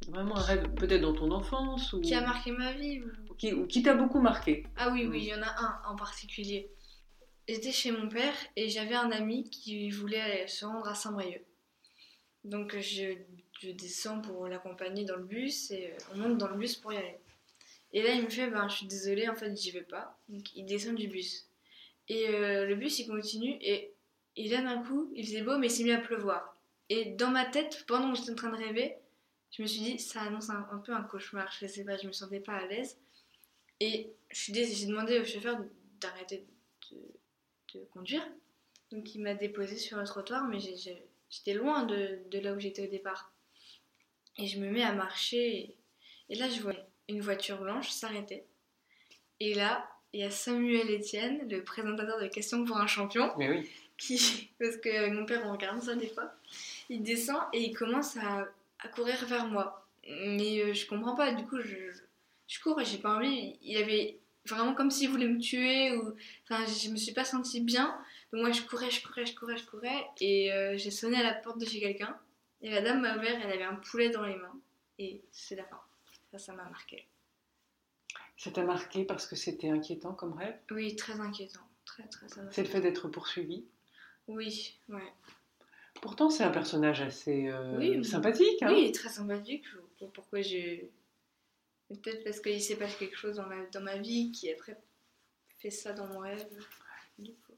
Vraiment 0.09 0.37
un 0.37 0.43
rêve, 0.43 0.73
peut-être 0.75 1.03
dans 1.03 1.13
ton 1.15 1.31
enfance 1.33 1.93
ou 1.93 2.01
Qui 2.01 2.15
a 2.15 2.21
marqué 2.21 2.53
ma 2.53 2.73
vie 2.73 3.01
ou- 3.03 3.33
ou 3.33 3.35
qui, 3.35 3.67
qui 3.67 3.83
t'a 3.83 3.95
beaucoup 3.95 4.21
marqué? 4.21 4.65
Ah 4.77 4.91
oui, 4.93 5.07
oui, 5.11 5.23
il 5.23 5.29
y 5.29 5.35
en 5.35 5.43
a 5.43 5.61
un 5.61 5.93
en 5.93 5.97
particulier. 5.97 6.71
J'étais 7.51 7.73
chez 7.73 7.91
mon 7.91 8.09
père 8.09 8.33
et 8.55 8.69
j'avais 8.69 8.95
un 8.95 9.11
ami 9.11 9.43
qui 9.51 9.91
voulait 9.91 10.47
se 10.47 10.65
rendre 10.65 10.87
à 10.87 10.95
Saint-Brieuc. 10.95 11.45
Donc 12.45 12.79
je, 12.79 13.17
je 13.61 13.71
descends 13.73 14.21
pour 14.21 14.47
l'accompagner 14.47 15.05
dans 15.05 15.17
le 15.17 15.25
bus 15.25 15.73
et 15.73 15.89
euh, 15.89 15.99
on 16.13 16.19
monte 16.19 16.39
dans 16.39 16.47
le 16.47 16.57
bus 16.57 16.77
pour 16.77 16.93
y 16.93 16.97
aller. 16.97 17.19
Et 17.93 18.05
là 18.05 18.15
il 18.15 18.23
me 18.23 18.31
fait 18.31 18.49
ben 18.49 18.69
je 18.69 18.77
suis 18.77 18.87
désolée 18.87 19.29
en 19.29 19.35
fait 19.35 19.53
j'y 19.57 19.73
vais 19.73 19.83
pas. 19.83 20.17
Donc 20.29 20.55
il 20.55 20.65
descend 20.65 20.95
du 20.95 21.09
bus. 21.09 21.49
Et 22.07 22.29
euh, 22.29 22.67
le 22.67 22.77
bus 22.77 23.01
il 23.01 23.09
continue 23.09 23.59
et, 23.61 23.95
et 24.37 24.49
là 24.49 24.63
d'un 24.63 24.85
coup 24.85 25.11
il 25.17 25.27
faisait 25.27 25.43
beau 25.43 25.59
mais 25.59 25.67
il 25.67 25.71
s'est 25.71 25.83
mis 25.83 25.91
à 25.91 25.99
pleuvoir. 25.99 26.57
Et 26.89 27.07
dans 27.17 27.33
ma 27.33 27.47
tête 27.47 27.85
pendant 27.89 28.13
que 28.13 28.19
j'étais 28.21 28.31
en 28.31 28.37
train 28.37 28.51
de 28.51 28.65
rêver 28.65 28.95
je 29.51 29.63
me 29.63 29.67
suis 29.67 29.81
dit 29.81 29.99
ça 29.99 30.21
annonce 30.21 30.51
un, 30.51 30.63
peu 30.87 30.93
un 30.93 31.03
cauchemar. 31.03 31.53
Je 31.61 31.67
sais 31.67 31.83
pas 31.83 31.97
je 31.97 32.07
me 32.07 32.13
sentais 32.13 32.39
pas 32.39 32.55
à 32.55 32.67
l'aise. 32.69 32.97
Et 33.81 34.13
j'ai 34.31 34.87
demandé 34.87 35.19
au 35.19 35.25
chauffeur 35.25 35.59
d'arrêter 36.01 36.47
de, 36.93 37.01
de 37.75 37.85
conduire. 37.93 38.27
Donc 38.91 39.15
il 39.15 39.23
m'a 39.23 39.35
déposé 39.35 39.77
sur 39.77 39.99
le 39.99 40.05
trottoir, 40.05 40.47
mais 40.49 40.59
j'étais 40.61 41.55
loin 41.55 41.85
de, 41.85 42.19
de 42.31 42.39
là 42.39 42.53
où 42.55 42.61
j'étais 42.61 42.83
au 42.87 42.91
départ. 42.91 43.33
Et 44.39 44.47
je 44.47 44.59
me 44.59 44.71
mets 44.71 44.83
à 44.83 44.93
marcher. 44.93 45.57
Et, 45.59 45.77
et 46.31 46.35
là, 46.37 46.49
je 46.49 46.61
vois 46.61 46.75
une 47.09 47.21
voiture 47.21 47.61
blanche 47.61 47.91
s'arrêter. 47.91 48.45
Et 49.39 49.55
là, 49.55 49.89
il 50.13 50.21
y 50.21 50.25
a 50.25 50.31
Samuel 50.31 50.91
Etienne, 50.93 51.49
le 51.49 51.63
présentateur 51.63 52.21
de 52.21 52.27
Questions 52.27 52.65
pour 52.65 52.77
un 52.79 52.87
champion, 52.87 53.33
Mais 53.39 53.49
oui. 53.51 53.71
qui, 53.97 54.51
parce 54.59 54.77
qu'avec 54.77 55.13
mon 55.13 55.25
père, 55.25 55.43
on 55.47 55.53
regarde 55.53 55.81
ça 55.83 55.95
des 55.95 56.09
fois. 56.09 56.33
Il 56.89 57.03
descend 57.03 57.41
et 57.53 57.61
il 57.63 57.75
commence 57.75 58.17
à, 58.17 58.49
à 58.81 58.89
courir 58.89 59.25
vers 59.27 59.47
moi. 59.47 59.87
Mais 60.09 60.61
euh, 60.63 60.73
je 60.75 60.87
comprends 60.87 61.15
pas, 61.15 61.33
du 61.33 61.45
coup, 61.47 61.61
je, 61.61 61.77
je 62.49 62.61
cours 62.61 62.81
et 62.81 62.85
j'ai 62.85 62.99
pas 62.99 63.17
envie. 63.17 63.57
Il 63.63 63.77
avait 63.77 64.19
vraiment 64.55 64.75
comme 64.75 64.91
s'il 64.91 65.11
voulait 65.11 65.29
me 65.29 65.39
tuer, 65.39 65.97
ou. 65.97 66.15
Enfin, 66.45 66.65
je 66.67 66.91
me 66.91 66.97
suis 66.97 67.13
pas 67.13 67.25
sentie 67.25 67.61
bien. 67.61 67.97
Donc 68.33 68.43
moi, 68.43 68.53
je 68.53 68.63
courais, 68.63 68.91
je 68.91 69.07
courais, 69.07 69.27
je 69.27 69.35
courais, 69.35 69.57
je 69.57 69.65
courais, 69.65 70.07
et 70.21 70.53
euh, 70.53 70.77
j'ai 70.77 70.91
sonné 70.91 71.17
à 71.17 71.23
la 71.23 71.35
porte 71.35 71.59
de 71.59 71.67
chez 71.67 71.81
quelqu'un. 71.81 72.17
Et 72.63 72.71
la 72.71 72.83
dame 72.83 73.01
m'a 73.01 73.17
ouvert, 73.17 73.41
elle 73.43 73.53
avait 73.53 73.65
un 73.65 73.77
poulet 73.77 74.11
dans 74.11 74.25
les 74.25 74.37
mains. 74.37 74.61
Et 74.99 75.23
c'est 75.33 75.57
la 75.57 75.65
fin. 75.65 75.81
Ça, 76.31 76.39
ça 76.39 76.53
m'a 76.53 76.65
marqué. 76.65 77.07
Ça 78.37 78.51
t'a 78.51 78.63
marqué 78.63 79.05
parce 79.05 79.27
que 79.27 79.37
c'était 79.37 79.71
inquiétant 79.71 80.13
comme 80.15 80.35
rêve? 80.35 80.57
Oui, 80.71 80.95
très 80.97 81.21
inquiétant. 81.21 81.61
Très, 81.85 82.05
très, 82.05 82.27
m'a 82.37 82.53
C'est 82.53 82.63
le 82.63 82.69
fait 82.69 82.81
d'être 82.81 83.09
poursuivi? 83.09 83.65
Oui, 84.29 84.79
ouais. 84.89 85.13
Pourtant, 86.01 86.31
c'est 86.31 86.45
un 86.45 86.51
personnage 86.51 87.01
assez 87.01 87.49
euh, 87.49 87.77
Oui, 87.77 88.05
sympathique. 88.05 88.63
Hein 88.63 88.73
Oui, 88.73 88.93
très 88.93 89.09
sympathique. 89.09 89.65
Pourquoi 90.15 90.41
j'ai. 90.41 90.91
Peut-être 91.91 92.23
parce 92.23 92.39
qu'il 92.39 92.63
s'est 92.63 92.77
passé 92.77 92.97
quelque 92.99 93.17
chose 93.17 93.37
dans 93.37 93.47
ma, 93.47 93.67
dans 93.67 93.81
ma 93.81 93.99
vie 93.99 94.31
qui 94.31 94.51
après 94.51 94.77
fait 95.59 95.71
ça 95.71 95.93
dans 95.93 96.07
mon 96.07 96.21
rêve. 96.21 96.47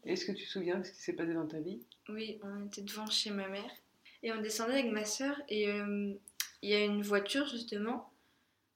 Est-ce 0.04 0.24
que 0.24 0.32
tu 0.32 0.44
te 0.44 0.50
souviens 0.50 0.78
de 0.78 0.84
ce 0.84 0.90
qui 0.90 1.00
s'est 1.00 1.12
passé 1.12 1.34
dans 1.34 1.46
ta 1.46 1.60
vie? 1.60 1.80
Oui, 2.08 2.40
on 2.42 2.66
était 2.66 2.80
devant 2.80 3.06
chez 3.06 3.30
ma 3.30 3.48
mère 3.48 3.70
et 4.22 4.32
on 4.32 4.40
descendait 4.40 4.80
avec 4.80 4.90
ma 4.90 5.04
soeur 5.04 5.40
et 5.48 5.68
euh, 5.68 6.14
il 6.62 6.70
y 6.70 6.74
a 6.74 6.84
une 6.84 7.02
voiture 7.02 7.46
justement, 7.46 8.10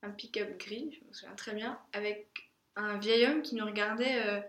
un 0.02 0.10
pick-up 0.10 0.58
gris, 0.58 0.90
je 0.92 1.08
me 1.08 1.12
souviens 1.12 1.34
très 1.34 1.54
bien, 1.54 1.80
avec 1.92 2.28
un 2.76 2.98
vieil 2.98 3.26
homme 3.26 3.42
qui 3.42 3.54
nous 3.54 3.64
regardait, 3.64 4.26
euh, 4.26 4.40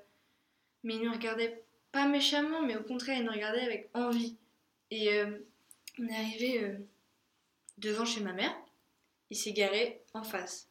mais 0.83 0.95
il 0.95 1.03
nous 1.03 1.13
regardait 1.13 1.63
pas 1.91 2.07
méchamment, 2.07 2.61
mais 2.61 2.75
au 2.75 2.83
contraire 2.83 3.17
il 3.17 3.25
nous 3.25 3.31
regardait 3.31 3.61
avec 3.61 3.89
envie. 3.93 4.35
Et 4.91 5.13
euh, 5.13 5.39
on 5.99 6.07
est 6.07 6.15
arrivé 6.15 6.75
devant 7.77 8.05
chez 8.05 8.21
ma 8.21 8.33
mère, 8.33 8.55
il 9.29 9.37
s'est 9.37 9.53
garé 9.53 10.01
en 10.13 10.23
face. 10.23 10.67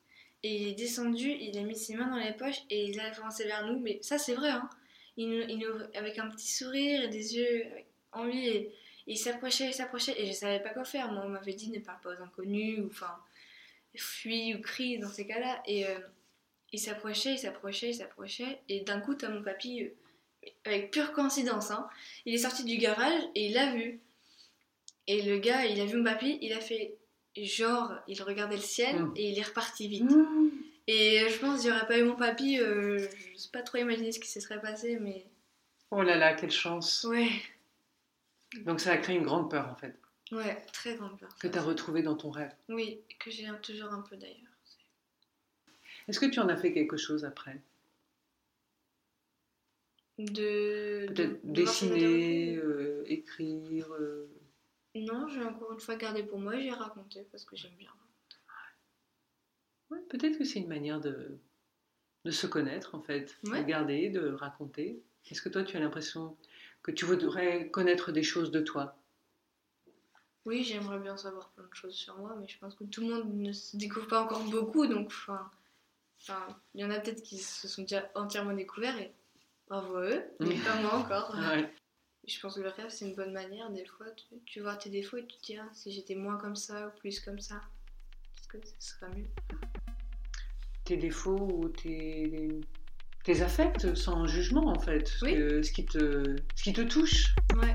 Et 0.46 0.54
il 0.54 0.68
est 0.68 0.74
descendu, 0.74 1.28
il 1.28 1.58
a 1.58 1.62
mis 1.62 1.74
ses 1.74 1.94
mains 1.96 2.08
dans 2.08 2.22
les 2.24 2.32
poches 2.32 2.62
et 2.70 2.84
il 2.84 3.00
a 3.00 3.06
avancé 3.06 3.44
vers 3.44 3.66
nous, 3.66 3.80
mais 3.80 3.98
ça 4.00 4.16
c'est 4.16 4.34
vrai, 4.34 4.50
hein. 4.50 4.68
Il 5.16 5.58
nous, 5.58 5.66
avec 5.94 6.18
un 6.18 6.28
petit 6.28 6.52
sourire 6.52 7.02
et 7.02 7.08
des 7.08 7.36
yeux 7.36 7.64
et, 7.64 7.86
et 8.32 8.72
il 9.06 9.16
s'approchait, 9.16 9.66
il 9.66 9.72
s'approchait, 9.72 10.20
et 10.20 10.26
je 10.26 10.32
savais 10.32 10.60
pas 10.60 10.70
quoi 10.70 10.84
faire. 10.84 11.10
Moi, 11.10 11.22
on 11.24 11.28
m'avait 11.30 11.54
dit 11.54 11.70
ne 11.70 11.80
parle 11.80 12.00
pas 12.00 12.10
aux 12.10 12.22
inconnus, 12.22 12.80
ou 12.80 12.86
enfin, 12.86 13.16
fuis 13.96 14.54
ou 14.54 14.60
crie 14.60 14.98
dans 14.98 15.08
ces 15.08 15.26
cas-là. 15.26 15.62
Et 15.66 15.86
euh, 15.86 15.98
il 16.72 16.78
s'approchait, 16.78 17.32
il 17.32 17.38
s'approchait, 17.38 17.90
il 17.90 17.94
s'approchait, 17.94 18.60
et 18.68 18.80
d'un 18.80 19.00
coup, 19.00 19.14
t'as 19.14 19.30
mon 19.30 19.42
papy, 19.42 19.82
euh, 19.82 20.48
avec 20.64 20.90
pure 20.90 21.12
coïncidence, 21.12 21.70
hein, 21.70 21.88
il 22.24 22.34
est 22.34 22.38
sorti 22.38 22.64
du 22.64 22.76
garage 22.78 23.22
et 23.34 23.46
il 23.46 23.54
l'a 23.54 23.72
vu. 23.72 24.00
Et 25.08 25.22
le 25.22 25.38
gars, 25.38 25.64
il 25.64 25.80
a 25.80 25.86
vu 25.86 25.98
mon 25.98 26.04
papy, 26.04 26.38
il 26.42 26.52
a 26.52 26.60
fait 26.60 26.96
genre, 27.44 27.92
il 28.08 28.22
regardait 28.22 28.56
le 28.56 28.62
ciel 28.62 28.96
Mm. 28.96 29.12
et 29.16 29.30
il 29.30 29.38
est 29.38 29.42
reparti 29.42 29.88
vite. 29.88 30.10
Et 30.86 31.20
euh, 31.20 31.28
je 31.28 31.38
pense 31.38 31.60
qu'il 31.60 31.70
n'y 31.70 31.76
aurait 31.76 31.86
pas 31.86 31.98
eu 31.98 32.04
mon 32.04 32.14
papy, 32.16 32.60
euh, 32.60 32.98
je 32.98 33.32
ne 33.32 33.36
sais 33.36 33.50
pas 33.52 33.62
trop 33.62 33.78
imaginer 33.78 34.12
ce 34.12 34.20
qui 34.20 34.28
se 34.28 34.40
serait 34.40 34.60
passé, 34.60 34.98
mais 35.00 35.26
Oh 35.90 36.02
là 36.02 36.16
là, 36.16 36.34
quelle 36.34 36.50
chance 36.50 37.04
ouais, 37.08 37.28
Donc 38.64 38.80
ça 38.80 38.92
a 38.92 38.96
créé 38.96 39.16
une 39.16 39.24
grande 39.24 39.50
peur 39.50 39.68
en 39.68 39.74
fait, 39.76 39.94
ouais, 40.32 40.64
très 40.72 40.94
grande 40.96 41.18
peur. 41.18 41.28
que 41.40 41.48
tu 41.48 41.58
as 41.58 41.62
retrouvée 41.62 42.02
dans 42.02 42.14
ton 42.16 42.30
rêve. 42.30 42.52
Oui, 42.68 43.00
que 43.18 43.30
j'ai 43.30 43.46
toujours 43.62 43.92
un 43.92 44.02
peu 44.02 44.16
d'ailleurs. 44.16 44.36
Est-ce 46.08 46.20
que 46.20 46.26
tu 46.26 46.38
en 46.38 46.48
as 46.48 46.56
fait 46.56 46.72
quelque 46.72 46.96
chose 46.96 47.24
après? 47.24 47.60
De. 50.18 51.06
Peut-être 51.08 51.44
de- 51.44 51.52
dessiner, 51.52 52.56
euh, 52.56 53.04
écrire 53.06 53.92
euh, 53.92 54.30
Non, 54.96 55.28
j'ai 55.28 55.42
encore 55.44 55.72
une 55.72 55.80
fois 55.80 55.96
gardé 55.96 56.22
pour 56.24 56.38
moi 56.38 56.56
et 56.56 56.62
j'ai 56.62 56.72
raconté 56.72 57.26
parce 57.30 57.44
que 57.44 57.56
j'aime 57.56 57.76
bien. 57.76 57.92
ouais, 59.90 60.00
Peut-être 60.08 60.38
que 60.38 60.44
c'est 60.44 60.60
une 60.60 60.68
manière 60.68 61.00
de, 61.00 61.38
de 62.24 62.30
se 62.30 62.46
connaître 62.46 62.94
en 62.94 63.02
fait, 63.02 63.36
Ouais. 63.44 63.62
de 63.62 63.66
garder, 63.66 64.10
de 64.10 64.32
raconter. 64.32 65.02
Est-ce 65.30 65.42
que 65.42 65.48
toi 65.48 65.64
tu 65.64 65.76
as 65.76 65.80
l'impression 65.80 66.36
que 66.82 66.92
tu 66.92 67.04
voudrais 67.04 67.70
connaître 67.70 68.12
des 68.12 68.22
choses 68.22 68.50
de 68.50 68.60
toi? 68.60 68.96
Oui, 70.44 70.62
j'aimerais 70.62 71.00
bien 71.00 71.16
savoir 71.16 71.50
plein 71.50 71.64
de 71.64 71.74
choses 71.74 71.94
sur 71.94 72.16
moi, 72.18 72.36
mais 72.40 72.46
je 72.46 72.58
pense 72.58 72.74
que 72.76 72.84
tout 72.84 73.00
le 73.00 73.08
monde 73.14 73.34
ne 73.34 73.52
se 73.52 73.76
découvre 73.76 74.06
pas 74.06 74.22
encore 74.22 74.44
beaucoup, 74.44 74.86
donc 74.86 75.08
enfin, 75.08 75.50
il 76.74 76.80
y 76.80 76.84
en 76.84 76.90
a 76.90 77.00
peut-être 77.00 77.22
qui 77.22 77.38
se 77.38 77.66
sont 77.68 77.82
déjà 77.82 78.08
entièrement 78.14 78.52
découverts 78.54 78.96
et 78.98 79.12
bravo 79.68 79.96
à 79.96 80.02
eux, 80.10 80.24
mais 80.40 80.56
pas 80.64 80.80
moi 80.80 80.94
encore. 80.94 81.34
Ouais. 81.34 81.74
Je 82.26 82.40
pense 82.40 82.56
que 82.56 82.60
le 82.60 82.68
rêve, 82.70 82.88
c'est 82.90 83.08
une 83.08 83.14
bonne 83.14 83.32
manière, 83.32 83.70
des 83.70 83.84
fois, 83.86 84.06
tu, 84.10 84.24
tu 84.46 84.60
vois 84.60 84.76
tes 84.76 84.90
défauts 84.90 85.16
et 85.16 85.26
tu 85.26 85.36
te 85.38 85.46
dis, 85.46 85.56
ah, 85.58 85.68
si 85.72 85.92
j'étais 85.92 86.16
moins 86.16 86.36
comme 86.38 86.56
ça 86.56 86.88
ou 86.88 86.98
plus 86.98 87.20
comme 87.20 87.38
ça, 87.38 87.62
est-ce 88.36 88.48
que 88.48 88.58
ce 88.66 88.74
serait 88.80 89.10
mieux 89.10 89.28
Tes 90.84 90.96
défauts 90.96 91.38
ou 91.52 91.68
tes, 91.68 92.50
tes 93.24 93.42
affects 93.42 93.94
sans 93.94 94.26
jugement 94.26 94.66
en 94.66 94.78
fait, 94.78 95.06
ce, 95.06 95.24
Oui. 95.24 95.34
que- 95.34 95.62
ce, 95.62 95.70
qui, 95.72 95.86
te, 95.86 96.36
ce 96.56 96.62
qui 96.64 96.72
te 96.72 96.80
touche. 96.82 97.34
Ouais. 97.54 97.72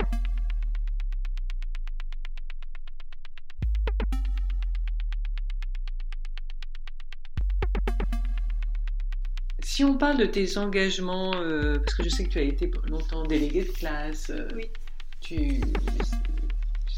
Parle 10.02 10.18
de 10.18 10.26
tes 10.26 10.58
engagements, 10.58 11.36
euh, 11.36 11.78
parce 11.78 11.94
que 11.94 12.02
je 12.04 12.10
sais 12.10 12.24
que 12.24 12.30
tu 12.30 12.40
as 12.40 12.42
été 12.42 12.72
longtemps 12.86 13.24
délégué 13.24 13.66
de 13.66 13.72
classe, 13.72 14.32
euh, 14.32 14.48
Oui. 14.56 14.68
tu, 15.20 15.62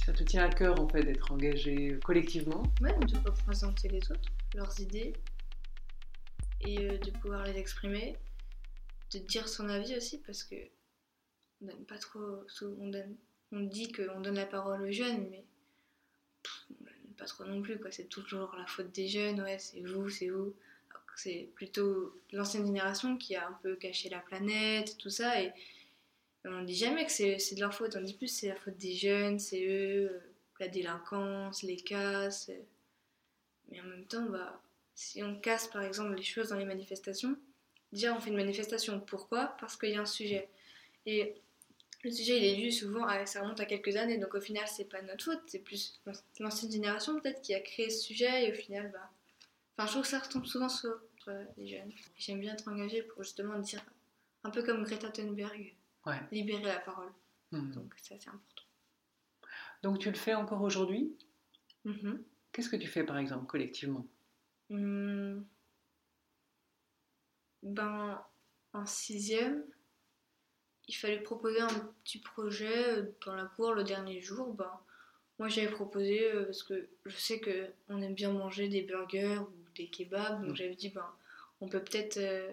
ça 0.05 0.13
te 0.13 0.23
tient 0.23 0.45
à 0.45 0.49
cœur 0.49 0.79
en 0.79 0.87
fait 0.87 1.03
d'être 1.03 1.29
engagé 1.33 1.99
collectivement? 2.05 2.63
Ouais, 2.79 2.95
de 2.97 3.17
représenter 3.29 3.89
les 3.89 4.09
autres, 4.09 4.31
leurs 4.55 4.79
idées, 4.79 5.11
et 6.61 6.79
euh, 6.79 6.97
de 6.97 7.11
pouvoir 7.11 7.43
les 7.43 7.57
exprimer, 7.57 8.15
de 9.11 9.19
dire 9.19 9.49
son 9.49 9.67
avis 9.67 9.97
aussi, 9.97 10.19
parce 10.19 10.45
que 10.45 10.55
on 11.61 11.65
donne 11.65 11.83
pas 11.85 11.97
trop, 11.97 12.45
on, 12.61 12.87
donne, 12.87 13.17
on 13.51 13.59
dit 13.59 13.91
qu'on 13.91 14.21
donne 14.21 14.35
la 14.35 14.45
parole 14.45 14.81
aux 14.81 14.91
jeunes, 14.93 15.27
mais 15.29 15.43
pff, 16.41 16.67
on 16.69 16.85
donne 16.85 17.13
pas 17.17 17.25
trop 17.25 17.43
non 17.43 17.61
plus, 17.61 17.77
quoi. 17.81 17.91
C'est 17.91 18.07
toujours 18.07 18.55
la 18.57 18.65
faute 18.65 18.93
des 18.93 19.09
jeunes, 19.09 19.41
ouais, 19.41 19.59
c'est 19.59 19.81
vous, 19.81 20.09
c'est 20.09 20.29
vous. 20.29 20.55
C'est 21.15 21.49
plutôt 21.55 22.19
l'ancienne 22.31 22.65
génération 22.65 23.17
qui 23.17 23.35
a 23.35 23.47
un 23.47 23.53
peu 23.61 23.75
caché 23.75 24.09
la 24.09 24.19
planète, 24.19 24.97
tout 24.97 25.09
ça, 25.09 25.41
et 25.41 25.53
on 26.45 26.63
dit 26.63 26.75
jamais 26.75 27.05
que 27.05 27.11
c'est 27.11 27.55
de 27.55 27.59
leur 27.59 27.73
faute, 27.73 27.95
on 27.95 28.01
dit 28.01 28.15
plus 28.15 28.27
c'est 28.27 28.49
la 28.49 28.55
faute 28.55 28.77
des 28.77 28.93
jeunes, 28.95 29.39
c'est 29.39 29.63
eux, 29.65 30.09
euh, 30.11 30.19
la 30.59 30.67
délinquance, 30.67 31.63
les 31.63 31.77
casses. 31.77 32.49
euh. 32.49 32.61
Mais 33.71 33.79
en 33.81 33.85
même 33.85 34.05
temps, 34.05 34.25
bah, 34.29 34.61
si 34.95 35.23
on 35.23 35.39
casse 35.39 35.67
par 35.67 35.83
exemple 35.83 36.15
les 36.15 36.23
choses 36.23 36.49
dans 36.49 36.57
les 36.57 36.65
manifestations, 36.65 37.35
déjà 37.91 38.13
on 38.15 38.19
fait 38.19 38.29
une 38.29 38.35
manifestation. 38.35 38.99
Pourquoi? 38.99 39.55
Parce 39.59 39.77
qu'il 39.77 39.89
y 39.91 39.95
a 39.95 40.01
un 40.01 40.05
sujet. 40.05 40.49
Et 41.05 41.35
le 42.03 42.11
sujet 42.11 42.37
il 42.37 42.43
est 42.45 42.61
vu 42.61 42.71
souvent, 42.71 43.07
ça 43.25 43.41
remonte 43.41 43.59
à 43.61 43.65
quelques 43.65 43.95
années, 43.95 44.17
donc 44.17 44.35
au 44.35 44.41
final 44.41 44.65
c'est 44.67 44.89
pas 44.89 45.01
notre 45.01 45.23
faute, 45.25 45.41
c'est 45.47 45.59
plus 45.59 46.01
l'ancienne 46.39 46.71
génération 46.71 47.19
peut-être 47.19 47.41
qui 47.41 47.53
a 47.53 47.59
créé 47.61 47.89
ce 47.89 48.01
sujet 48.03 48.45
et 48.47 48.51
au 48.51 48.55
final, 48.55 48.91
bah. 48.91 49.09
Enfin, 49.77 49.87
je 49.87 49.91
trouve 49.91 50.03
que 50.03 50.09
ça 50.09 50.19
retombe 50.19 50.45
souvent 50.45 50.69
sur 50.69 50.99
euh, 51.27 51.45
les 51.57 51.67
jeunes. 51.67 51.91
J'aime 52.17 52.39
bien 52.39 52.53
être 52.53 52.67
engagée 52.67 53.01
pour 53.03 53.23
justement 53.23 53.57
dire, 53.59 53.83
un 54.43 54.49
peu 54.51 54.63
comme 54.63 54.83
Greta 54.83 55.09
Thunberg, 55.09 55.75
Ouais. 56.05 56.19
libérer 56.31 56.63
la 56.63 56.79
parole. 56.79 57.11
Mhm. 57.51 57.71
Donc 57.71 57.93
ça 57.97 58.15
c'est 58.19 58.27
important. 58.29 58.63
Donc 59.83 59.99
tu 59.99 60.09
le 60.09 60.17
fais 60.17 60.33
encore 60.35 60.61
aujourd'hui? 60.61 61.15
Mhm. 61.85 62.23
Qu'est-ce 62.51 62.69
que 62.69 62.75
tu 62.75 62.87
fais 62.87 63.03
par 63.03 63.17
exemple 63.17 63.45
collectivement? 63.47 64.05
Hmm. 64.69 65.41
Ben, 67.63 68.21
en 68.73 68.85
sixième, 68.85 69.63
il 70.87 70.93
fallait 70.95 71.21
proposer 71.21 71.61
un 71.61 71.91
petit 72.03 72.19
projet 72.19 72.89
euh, 72.99 73.15
dans 73.25 73.35
la 73.35 73.45
cour 73.45 73.73
le 73.73 73.83
dernier 73.83 74.21
jour. 74.21 74.53
Ben, 74.53 74.71
moi 75.39 75.47
j'avais 75.47 75.71
proposé 75.71 76.31
euh, 76.33 76.45
parce 76.45 76.63
que 76.63 76.89
je 77.05 77.15
sais 77.17 77.39
que 77.39 77.71
on 77.89 78.01
aime 78.01 78.13
bien 78.13 78.31
manger 78.31 78.67
des 78.67 78.81
burgers 78.81 79.37
ou 79.37 79.49
des 79.75 79.87
kebabs, 79.87 80.41
donc 80.41 80.51
Mm. 80.51 80.55
j'avais 80.55 80.75
dit 80.75 80.89
ben, 80.89 81.05
on 81.61 81.67
peut 81.67 81.81
peut-être 81.83 82.17
euh, 82.17 82.51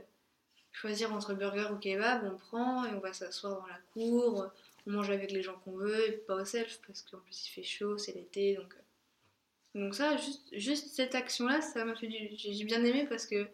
choisir 0.72 1.12
entre 1.12 1.34
burger 1.34 1.68
ou 1.72 1.76
kebab, 1.76 2.24
on 2.24 2.36
prend 2.36 2.84
et 2.86 2.92
on 2.94 3.00
va 3.00 3.12
s'asseoir 3.12 3.60
dans 3.60 3.66
la 3.66 3.78
cour, 3.92 4.50
on 4.86 4.90
mange 4.90 5.10
avec 5.10 5.30
les 5.32 5.42
gens 5.42 5.58
qu'on 5.64 5.76
veut, 5.76 6.08
et 6.08 6.12
pas 6.12 6.36
au 6.36 6.44
self 6.44 6.80
parce 6.86 7.02
qu'en 7.02 7.18
plus 7.18 7.46
il 7.46 7.50
fait 7.50 7.62
chaud, 7.62 7.98
c'est 7.98 8.12
l'été, 8.14 8.54
donc. 8.56 8.72
euh, 8.74 9.80
Donc 9.84 9.94
ça, 9.94 10.16
juste, 10.16 10.48
juste 10.52 10.88
cette 10.94 11.14
action-là, 11.14 11.60
ça 11.60 11.84
m'a 11.84 11.94
fait 11.94 12.06
du... 12.08 12.30
J'ai 12.36 12.64
bien 12.64 12.82
aimé 12.84 13.06
parce 13.08 13.26
que 13.26 13.46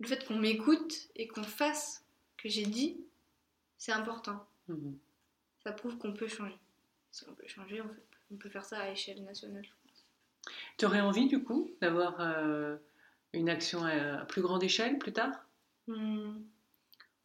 le 0.00 0.06
fait 0.08 0.24
qu'on 0.26 0.36
m'écoute 0.36 1.08
et 1.16 1.28
qu'on 1.28 1.44
fasse 1.44 2.04
ce 2.36 2.42
que 2.42 2.48
j'ai 2.48 2.64
dit, 2.66 2.98
c'est 3.78 3.92
important. 3.92 4.44
Mhm. 4.68 4.98
Ça 5.62 5.72
prouve 5.72 5.96
qu'on 5.98 6.12
peut 6.12 6.26
changer. 6.28 6.56
Si 7.12 7.24
on 7.28 7.34
peut 7.34 7.46
changer, 7.46 7.80
on, 7.80 7.88
fait- 7.88 8.02
on 8.32 8.36
peut 8.36 8.48
faire 8.48 8.64
ça 8.64 8.78
à 8.80 8.90
échelle 8.90 9.22
nationale. 9.22 9.64
je 9.64 9.70
pense. 9.70 10.04
Tu 10.76 10.84
aurais 10.86 11.00
envie 11.00 11.26
du 11.28 11.42
coup 11.42 11.70
d'avoir 11.80 12.16
euh, 12.20 12.76
une 13.34 13.48
action 13.50 13.84
à, 13.84 14.20
à 14.20 14.24
plus 14.24 14.42
grande 14.42 14.62
échelle 14.62 14.98
plus 14.98 15.12
tard? 15.12 15.32
Hmm. 15.86 16.40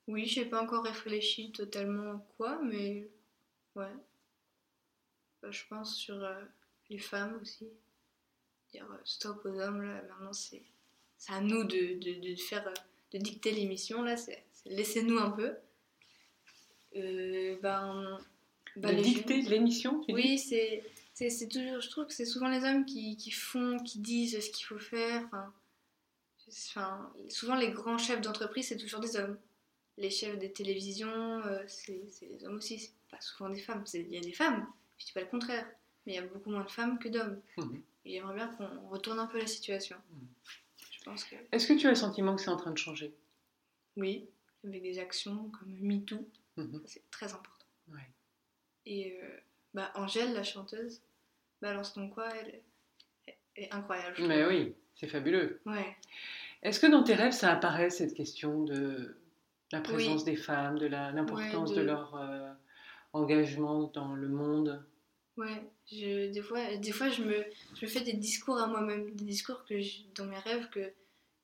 Oui, 0.08 0.26
j'ai 0.26 0.46
pas 0.46 0.62
encore 0.62 0.84
réfléchi 0.84 1.52
totalement 1.52 2.26
quoi, 2.38 2.60
mais 2.64 3.08
ouais. 3.76 3.94
Bah, 5.42 5.52
je 5.52 5.64
pense 5.70 5.96
sur 5.96 6.22
euh, 6.24 6.42
les 6.90 7.00
femmes 7.00 7.38
aussi. 7.42 7.68
dire 8.72 8.88
euh, 8.92 8.98
stop 9.04 9.46
aux 9.46 9.60
hommes, 9.60 9.82
là, 9.82 10.02
maintenant 10.10 10.34
c'est 10.34 10.64
c'est 11.18 11.34
à 11.34 11.42
nous 11.42 11.64
de, 11.64 12.00
de, 12.00 12.32
de 12.32 12.36
faire, 12.36 12.68
euh, 12.68 12.74
de 13.12 13.18
dicter 13.18 13.52
l'émission, 13.52 14.02
là, 14.04 14.16
c'est 14.18 14.44
laissez-nous 14.66 15.18
un 15.18 15.32
peu. 15.32 15.54
Euh, 16.96 17.58
ben, 17.62 18.20
ben, 18.78 18.96
de 18.98 19.02
dicter 19.02 19.42
l'émission, 19.44 20.04
Oui, 20.10 20.38
c'est 20.40 20.84
toujours, 21.50 21.82
je 21.82 21.90
trouve 21.90 22.08
que 22.08 22.14
c'est 22.14 22.26
souvent 22.26 22.50
les 22.50 22.64
hommes 22.64 22.86
qui, 22.86 23.16
qui 23.18 23.32
font, 23.32 23.78
qui 23.84 24.00
disent 24.00 24.40
ce 24.40 24.50
qu'il 24.50 24.66
faut 24.66 24.80
faire. 24.80 25.24
Enfin, 25.26 25.54
enfin, 26.70 27.12
souvent 27.30 27.56
les 27.56 27.72
grands 27.72 27.98
chefs 27.98 28.22
d'entreprise, 28.22 28.68
c'est 28.70 28.78
toujours 28.78 29.00
des 29.00 29.16
hommes. 29.18 29.38
Les 29.98 30.10
chefs 30.10 30.38
des 30.40 30.52
télévisions, 30.52 31.10
euh, 31.46 31.64
c'est 31.68 32.02
des 32.22 32.46
hommes 32.46 32.56
aussi, 32.58 32.80
c'est 32.80 32.94
pas 33.12 33.20
souvent 33.22 33.50
des 33.50 33.60
femmes. 33.60 33.84
Il 33.94 34.14
y 34.14 34.18
a 34.18 34.22
des 34.22 34.32
femmes, 34.34 34.66
je 34.98 35.06
dis 35.06 35.12
pas 35.12 35.22
le 35.22 35.28
contraire, 35.28 35.66
mais 36.06 36.14
il 36.14 36.16
y 36.16 36.20
a 36.20 36.22
beaucoup 36.26 36.50
moins 36.52 36.64
de 36.64 36.70
femmes 36.70 37.00
que 37.00 37.10
d'hommes. 37.10 37.42
Mhm. 37.58 37.82
Et 38.06 38.12
j'aimerais 38.14 38.36
bien 38.36 38.48
qu'on 38.48 38.88
retourne 38.90 39.20
un 39.20 39.28
peu 39.28 39.38
la 39.40 39.48
situation. 39.48 39.98
Mhm. 40.12 40.28
Je 40.92 41.04
pense 41.04 41.24
que 41.26 41.36
Est-ce 41.52 41.68
que 41.68 41.74
tu 41.74 41.88
as 41.88 41.92
le 41.92 41.96
sentiment 41.96 42.36
que 42.36 42.42
c'est 42.42 42.50
en 42.50 42.58
train 42.58 42.72
de 42.72 42.78
changer? 42.78 43.14
Oui, 43.98 44.28
avec 44.64 44.82
des 44.82 45.00
actions 45.00 45.50
comme 45.60 45.72
MeToo, 45.82 46.26
Mhm. 46.58 46.82
c'est 46.86 47.10
très 47.12 47.34
important. 47.34 47.66
Ouais. 47.90 48.08
Et 48.86 49.20
euh, 49.22 49.38
bah, 49.74 49.92
Angèle, 49.96 50.34
la 50.34 50.44
chanteuse, 50.44 51.02
balance 51.62 51.94
ton 51.94 52.10
quoi, 52.10 52.30
elle, 52.36 52.62
elle 53.28 53.36
est 53.66 53.74
incroyable. 53.74 54.16
Mais 54.28 54.46
oui, 54.46 54.74
c'est 55.00 55.08
fabuleux. 55.08 55.62
Ouais. 55.66 55.96
Est-ce 56.62 56.80
que 56.80 56.88
dans 56.88 57.04
tes 57.04 57.16
rêves, 57.16 57.32
ça 57.32 57.52
apparaît 57.52 57.90
cette 57.90 58.14
question 58.14 58.64
de 58.64 59.16
la 59.72 59.82
présence 59.82 60.26
des 60.26 60.36
femmes, 60.36 60.78
de 60.78 60.88
l'importance 60.88 61.70
Ouais, 61.70 61.76
de... 61.76 61.82
de- 61.82 61.86
leur 61.86 62.16
euh, 62.16 62.52
engagement 63.14 63.84
dans 63.94 64.14
le 64.14 64.28
monde? 64.28 64.84
Ouais, 65.38 65.72
je, 65.90 66.30
des 66.32 66.42
fois, 66.42 66.76
des 66.76 66.92
fois 66.92 67.10
je, 67.10 67.24
me, 67.24 67.46
je 67.76 67.86
me 67.86 67.90
fais 67.90 68.02
des 68.02 68.14
discours 68.14 68.58
à 68.58 68.68
moi-même, 68.68 69.10
des 69.16 69.24
discours 69.24 69.64
que 69.64 69.80
je- 69.80 70.02
dans 70.16 70.26
mes 70.26 70.38
rêves 70.40 70.70
que 70.70 70.92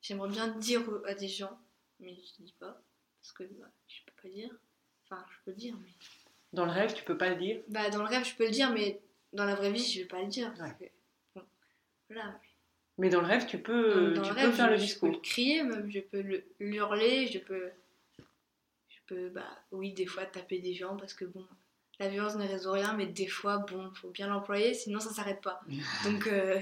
j'aimerais 0.02 0.28
bien 0.28 0.48
dire 0.48 0.82
à 1.06 1.14
des 1.14 1.28
gens, 1.28 1.58
mais 1.98 2.14
je 2.14 2.42
dis 2.44 2.54
pas, 2.60 2.78
parce 3.22 3.32
que 3.32 3.44
bah, 3.44 3.70
je 3.88 4.00
peux 4.04 4.22
pas 4.22 4.28
dire. 4.28 4.50
Enfin, 5.04 5.24
je 5.30 5.36
peux 5.44 5.50
le 5.52 5.56
dire, 5.56 5.74
mais... 5.82 5.88
Dans 6.52 6.66
le 6.66 6.72
rêve, 6.72 6.92
tu 6.92 7.04
peux 7.04 7.16
pas 7.16 7.30
le 7.30 7.36
dire? 7.36 7.62
Bah, 7.68 7.88
dans 7.88 8.00
le 8.02 8.08
rêve, 8.08 8.24
je 8.26 8.34
peux 8.34 8.44
le 8.44 8.50
dire, 8.50 8.70
mais 8.70 9.00
dans 9.32 9.44
la 9.46 9.54
vraie 9.54 9.72
vie, 9.72 9.82
je 9.82 10.00
vais 10.00 10.06
pas 10.06 10.20
le 10.20 10.28
dire. 10.28 10.52
Parce 10.58 10.72
que, 10.74 10.84
bon, 11.34 11.42
voilà. 12.10 12.38
Mais 12.98 13.10
dans 13.10 13.20
le 13.20 13.26
rêve, 13.26 13.46
tu 13.46 13.58
peux, 13.58 14.14
Dans 14.14 14.22
tu 14.22 14.28
le 14.30 14.34
peux 14.34 14.40
rêve, 14.40 14.52
faire 14.54 14.66
je, 14.66 14.70
le 14.72 14.76
je 14.76 14.80
peux 14.80 14.86
discours. 14.86 15.08
le 15.10 15.18
crier, 15.18 15.62
même, 15.62 15.90
je 15.90 16.00
peux 16.00 16.20
le- 16.22 16.44
l'hurler, 16.60 17.26
je 17.26 17.38
peux... 17.38 17.70
Je 18.88 19.14
peux, 19.14 19.28
bah, 19.28 19.46
oui, 19.70 19.92
des 19.92 20.06
fois 20.06 20.24
taper 20.26 20.58
des 20.58 20.74
gens, 20.74 20.96
parce 20.96 21.14
que 21.14 21.24
bon, 21.26 21.46
la 22.00 22.08
violence 22.08 22.34
ne 22.36 22.46
résout 22.48 22.72
rien, 22.72 22.94
mais 22.94 23.06
des 23.06 23.28
fois, 23.28 23.58
bon, 23.58 23.90
faut 23.94 24.10
bien 24.10 24.26
l'employer, 24.28 24.74
sinon 24.74 24.98
ça 24.98 25.10
s'arrête 25.10 25.40
pas. 25.42 25.60
Donc, 26.04 26.26
euh, 26.26 26.58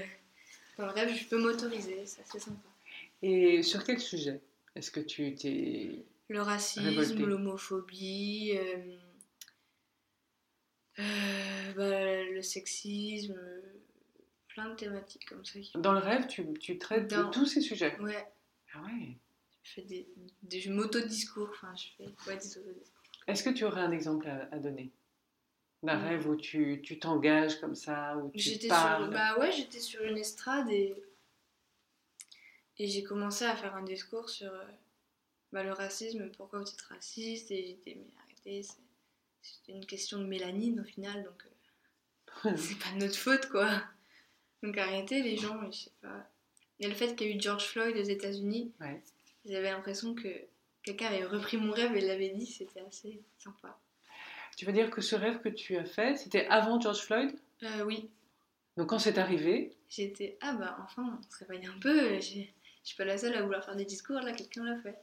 dans 0.77 0.85
le 0.85 0.91
rêve, 0.91 1.09
je 1.17 1.25
peux 1.25 1.41
m'autoriser, 1.41 2.05
c'est 2.05 2.21
assez 2.21 2.39
sympa. 2.39 2.59
Et 3.23 3.63
sur 3.63 3.83
quel 3.83 3.99
sujet 3.99 4.41
Est-ce 4.75 4.91
que 4.91 4.99
tu 4.99 5.33
t'es... 5.35 6.03
Le 6.29 6.41
racisme, 6.41 7.23
l'homophobie, 7.25 8.51
euh, 8.57 8.97
euh, 10.99 11.73
bah, 11.75 12.23
le 12.31 12.41
sexisme, 12.41 13.35
plein 14.55 14.69
de 14.69 14.75
thématiques 14.75 15.25
comme 15.25 15.43
ça. 15.43 15.59
Dans 15.75 15.91
le 15.91 15.99
rêve, 15.99 16.27
tu, 16.27 16.53
tu 16.59 16.77
traites 16.77 17.07
Dans- 17.09 17.27
de 17.27 17.31
tous 17.31 17.45
ces 17.45 17.59
sujets 17.59 17.97
Ouais, 17.99 18.25
Ah 18.73 18.81
ouais 18.83 19.17
je 19.63 19.71
fais 19.73 19.81
des, 19.81 20.07
des 20.43 20.61
je 20.61 20.71
m'auto-discours, 20.71 21.49
enfin, 21.51 21.73
je 21.75 21.87
fais 21.97 22.05
ouais, 22.27 22.37
des 22.37 22.57
auto-discours. 22.57 23.01
Est-ce 23.27 23.43
que 23.43 23.49
tu 23.49 23.65
aurais 23.65 23.81
un 23.81 23.91
exemple 23.91 24.27
à, 24.27 24.47
à 24.53 24.59
donner? 24.59 24.91
D'un 25.83 25.97
Mm. 25.97 26.03
rêve 26.03 26.27
où 26.29 26.35
tu 26.37 26.81
tu 26.83 26.99
t'engages 26.99 27.59
comme 27.59 27.75
ça, 27.75 28.15
où 28.17 28.29
tu 28.31 28.39
J'étais 28.39 28.69
parles? 28.69 29.03
sur, 29.05 29.11
bah 29.11 29.37
ouais, 29.39 29.51
j'étais 29.51 29.79
sur 29.81 30.01
une 30.03 30.17
estrade 30.17 30.69
et, 30.69 30.95
et 32.77 32.87
j'ai 32.87 33.03
commencé 33.03 33.43
à 33.45 33.55
faire 33.55 33.75
un 33.75 33.83
discours 33.83 34.29
sur 34.29 34.53
euh, 34.53 34.63
bah, 35.51 35.63
le 35.63 35.73
racisme, 35.73 36.29
pourquoi 36.37 36.59
vous 36.59 36.69
êtes 36.69 36.81
raciste, 36.83 37.51
et 37.51 37.65
j'étais, 37.67 37.95
mais 37.95 38.07
arrêtez, 38.23 38.63
c'est 38.63 38.77
c'est 39.41 39.71
une 39.73 39.85
question 39.85 40.17
de 40.19 40.25
mélanine 40.25 40.79
au 40.79 40.83
final, 40.83 41.23
donc 41.23 41.43
euh, 42.45 42.55
c'est 42.57 42.79
pas 42.79 42.91
de 42.93 42.99
notre 42.99 43.15
faute 43.17 43.47
quoi. 43.49 43.69
Donc 44.65 44.77
arrêtez 44.79 45.21
les 45.21 45.37
gens, 45.37 45.59
je 45.71 45.77
sais 45.77 45.91
pas. 46.01 46.27
Il 46.79 46.83
y 46.83 46.85
a 46.87 46.89
le 46.89 46.95
fait 46.95 47.15
qu'il 47.15 47.27
y 47.27 47.31
a 47.31 47.35
eu 47.35 47.39
George 47.39 47.65
Floyd 47.65 47.95
aux 47.95 48.01
États-Unis, 48.03 48.71
Ouais. 48.81 48.99
j'avais 49.45 49.69
l'impression 49.71 50.15
que 50.15 50.27
quelqu'un 50.83 51.07
avait 51.07 51.23
repris 51.23 51.57
mon 51.57 51.71
rêve 51.71 51.95
et 51.95 52.01
l'avait 52.01 52.29
dit, 52.29 52.47
c'était 52.47 52.81
assez 52.81 53.21
sympa. 53.37 53.77
Tu 54.57 54.65
veux 54.65 54.73
dire 54.73 54.89
que 54.89 55.01
ce 55.01 55.15
rêve 55.15 55.39
que 55.41 55.49
tu 55.49 55.77
as 55.77 55.85
fait, 55.85 56.17
c'était 56.17 56.47
avant 56.47 56.79
George 56.81 56.99
Floyd? 57.01 57.31
Euh, 57.63 57.83
oui, 57.85 58.09
Donc 58.77 58.89
quand 58.89 58.99
c'est 58.99 59.17
arrivé, 59.17 59.71
J'étais, 59.87 60.37
ah 60.41 60.53
bah 60.53 60.77
enfin, 60.83 61.19
on 61.19 61.21
se 61.31 61.37
réveille 61.45 61.67
un 61.67 61.79
peu. 61.79 62.15
Je 62.19 62.41
suis 62.83 62.95
pas 62.97 63.05
la 63.05 63.17
seule 63.19 63.35
à 63.35 63.43
vouloir 63.43 63.63
faire 63.63 63.75
des 63.75 63.85
discours, 63.85 64.19
là, 64.19 64.31
quelqu'un 64.33 64.63
l'a 64.63 64.77
fait. 64.81 64.97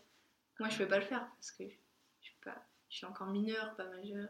Moi, 0.58 0.68
je 0.70 0.76
peux 0.78 0.88
pas 0.88 0.98
le 0.98 1.04
faire 1.04 1.26
parce 1.36 1.52
que 1.52 1.64
je 1.64 2.24
suis, 2.24 2.34
pas, 2.44 2.56
je 2.90 2.96
suis 2.96 3.06
encore 3.06 3.28
mineure, 3.28 3.74
pas 3.76 3.84
majeure. 3.84 4.28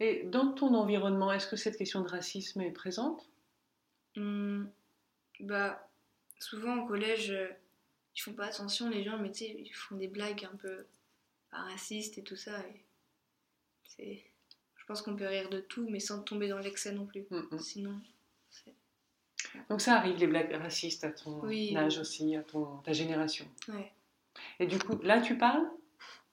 et 0.00 0.24
dans 0.24 0.52
ton 0.52 0.74
environnement, 0.74 1.32
est-ce 1.32 1.46
que 1.46 1.56
cette 1.56 1.76
question 1.78 2.00
de 2.02 2.08
racisme 2.08 2.60
est 2.62 2.72
présente? 2.72 3.26
Hum, 4.16 4.70
bah, 5.40 5.88
souvent 6.38 6.78
au 6.78 6.86
collège, 6.86 7.30
euh, 7.30 7.48
ils 8.14 8.20
font 8.20 8.32
pas 8.32 8.46
attention, 8.46 8.88
les 8.88 9.04
gens, 9.04 9.18
mais 9.18 9.30
tu 9.30 9.40
sais, 9.40 9.56
ils 9.58 9.74
font 9.74 9.96
des 9.96 10.08
blagues 10.08 10.44
un 10.50 10.56
peu 10.56 10.86
racistes 11.50 12.18
et 12.18 12.22
tout 12.22 12.36
ça. 12.36 12.58
Et 12.60 12.84
c'est, 13.84 14.24
je 14.76 14.84
pense 14.86 15.02
qu'on 15.02 15.16
peut 15.16 15.26
rire 15.26 15.50
de 15.50 15.60
tout, 15.60 15.86
mais 15.88 16.00
sans 16.00 16.22
tomber 16.22 16.48
dans 16.48 16.58
l'excès 16.58 16.92
non 16.92 17.06
plus. 17.06 17.26
Mm, 17.30 17.42
mm. 17.50 17.58
Sinon, 17.58 18.00
c'est. 18.50 18.74
Donc 19.68 19.80
ça 19.80 19.96
arrive, 19.96 20.16
les 20.16 20.26
blagues 20.26 20.52
racistes 20.52 21.04
à 21.04 21.10
ton 21.10 21.40
Oui. 21.44 21.76
âge 21.76 21.98
aussi, 21.98 22.34
à 22.36 22.42
ton, 22.42 22.78
ta 22.78 22.92
génération. 22.92 23.46
Ouais. 23.68 23.92
Et 24.58 24.66
du 24.66 24.78
coup, 24.78 24.98
là, 25.02 25.20
tu 25.20 25.36
parles? 25.36 25.66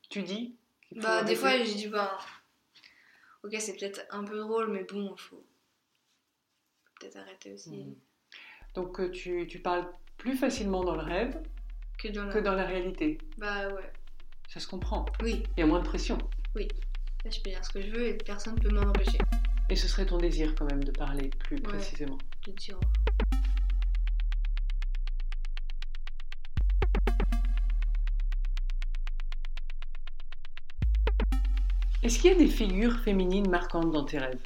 Tu 0.09 0.23
dis 0.23 0.55
Bah, 0.93 1.23
des 1.23 1.35
fois, 1.35 1.57
j'ai 1.57 1.75
dit, 1.75 1.87
bah, 1.87 2.17
ok, 3.43 3.55
c'est 3.59 3.75
peut-être 3.77 4.01
un 4.09 4.23
peu 4.23 4.37
drôle, 4.39 4.71
mais 4.71 4.83
bon, 4.83 5.15
faut 5.17 5.43
peut-être 7.03 7.17
arrêter 7.17 7.53
aussi. 7.53 7.71
Mhm. 7.71 7.95
Donc 8.75 8.99
euh, 8.99 9.09
tu, 9.11 9.45
tu 9.47 9.59
parles 9.59 9.85
plus 10.17 10.35
facilement 10.35 10.83
dans 10.83 10.95
le 10.95 11.01
rêve 11.03 11.41
Que 11.97 12.07
dans 12.09 12.25
la. 12.25 12.33
que 12.33 12.39
dans 12.39 12.53
la 12.55 12.65
réalité. 12.65 13.17
Bah, 13.37 13.67
ouais. 13.69 13.91
Ça 14.49 14.59
se 14.59 14.67
comprend. 14.67 15.05
Oui, 15.21 15.43
Il 15.57 15.59
y 15.61 15.63
a 15.63 15.65
moins 15.65 15.79
de 15.79 15.85
pression. 15.87 16.17
là, 16.55 16.61
je 17.31 17.39
peux 17.41 17.49
dire 17.49 17.63
ce 17.65 17.71
que 17.71 17.81
je 17.81 17.89
veux 17.91 18.07
et 18.07 18.13
personne 18.15 18.55
ne 18.55 18.59
peut 18.59 18.69
m'en 18.73 18.81
empêcher 18.81 19.17
Et 19.69 19.75
ce 19.75 19.87
serait 19.87 20.05
ton 20.05 20.17
désir 20.17 20.53
quand 20.55 20.65
même 20.65 20.83
de 20.83 20.91
parler 20.91 21.29
plus 21.39 21.55
Ouais. 21.57 21.61
précisément. 21.63 22.17
de 22.45 22.51
dire. 22.51 22.77
Est-ce 32.03 32.19
qu'il 32.19 32.31
y 32.31 32.35
a 32.35 32.37
des 32.37 32.47
figures 32.47 32.99
féminines 32.99 33.49
marquantes 33.49 33.91
dans 33.91 34.03
tes 34.05 34.17
rêves? 34.19 34.41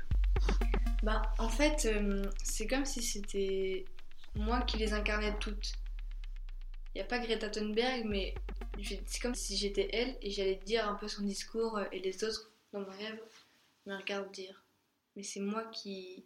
Bah, 1.08 1.22
en 1.38 1.48
fait, 1.48 1.86
euh, 1.86 2.22
c'est 2.44 2.68
comme 2.68 2.84
si 2.84 3.02
c'était 3.02 3.86
moi 4.36 4.60
qui 4.64 4.76
les 4.76 4.92
incarnais 4.92 5.34
toutes. 5.40 5.72
Il 6.94 6.98
n'y 6.98 7.02
a 7.02 7.06
pas 7.06 7.20
Greta 7.20 7.50
Thunberg, 7.50 8.04
mais 8.04 8.36
c'est 9.06 9.22
comme 9.22 9.34
si 9.34 9.56
j'étais 9.56 9.88
elle 9.94 10.18
et 10.22 10.32
j'allais 10.32 10.60
dire 10.66 10.86
un 10.86 10.96
peu 10.96 11.08
son 11.08 11.24
discours 11.24 11.78
euh, 11.78 11.86
et 11.94 12.00
les 12.00 12.26
autres 12.26 12.52
dans 12.74 12.82
mes 12.82 12.94
rêves 12.98 13.22
me 13.86 13.96
regardent 13.96 14.34
dire. 14.34 14.66
Mais 15.16 15.24
c'est 15.24 15.40
moi 15.40 15.64
qui, 15.72 16.26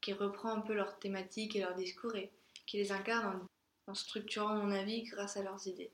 qui 0.00 0.12
reprends 0.12 0.56
un 0.56 0.60
peu 0.60 0.74
leurs 0.74 0.98
thématiques 0.98 1.54
et 1.54 1.60
leurs 1.60 1.76
discours 1.76 2.16
et 2.16 2.32
qui 2.66 2.78
les 2.78 2.90
incarne 2.90 3.46
en, 3.86 3.92
en 3.92 3.94
structurant 3.94 4.56
mon 4.56 4.72
avis 4.72 5.04
grâce 5.04 5.36
à 5.36 5.44
leurs 5.44 5.64
idées. 5.68 5.92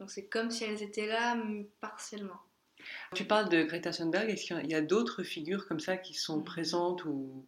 Donc 0.00 0.10
c'est 0.10 0.28
comme 0.28 0.50
si 0.50 0.64
elles 0.64 0.82
étaient 0.82 1.08
là 1.08 1.34
mais 1.34 1.68
partiellement. 1.82 2.40
Tu 3.14 3.26
parles 3.26 3.50
de 3.50 3.62
Greta 3.64 3.90
Thunberg, 3.90 4.30
est-ce 4.30 4.46
qu'il 4.46 4.70
y 4.70 4.74
a- 4.74 4.80
d'autres 4.80 5.22
figures 5.24 5.66
comme 5.68 5.80
ça 5.80 5.98
qui 5.98 6.14
sont 6.14 6.38
Mhm. 6.38 6.44
présentes 6.44 7.04
ou 7.04 7.44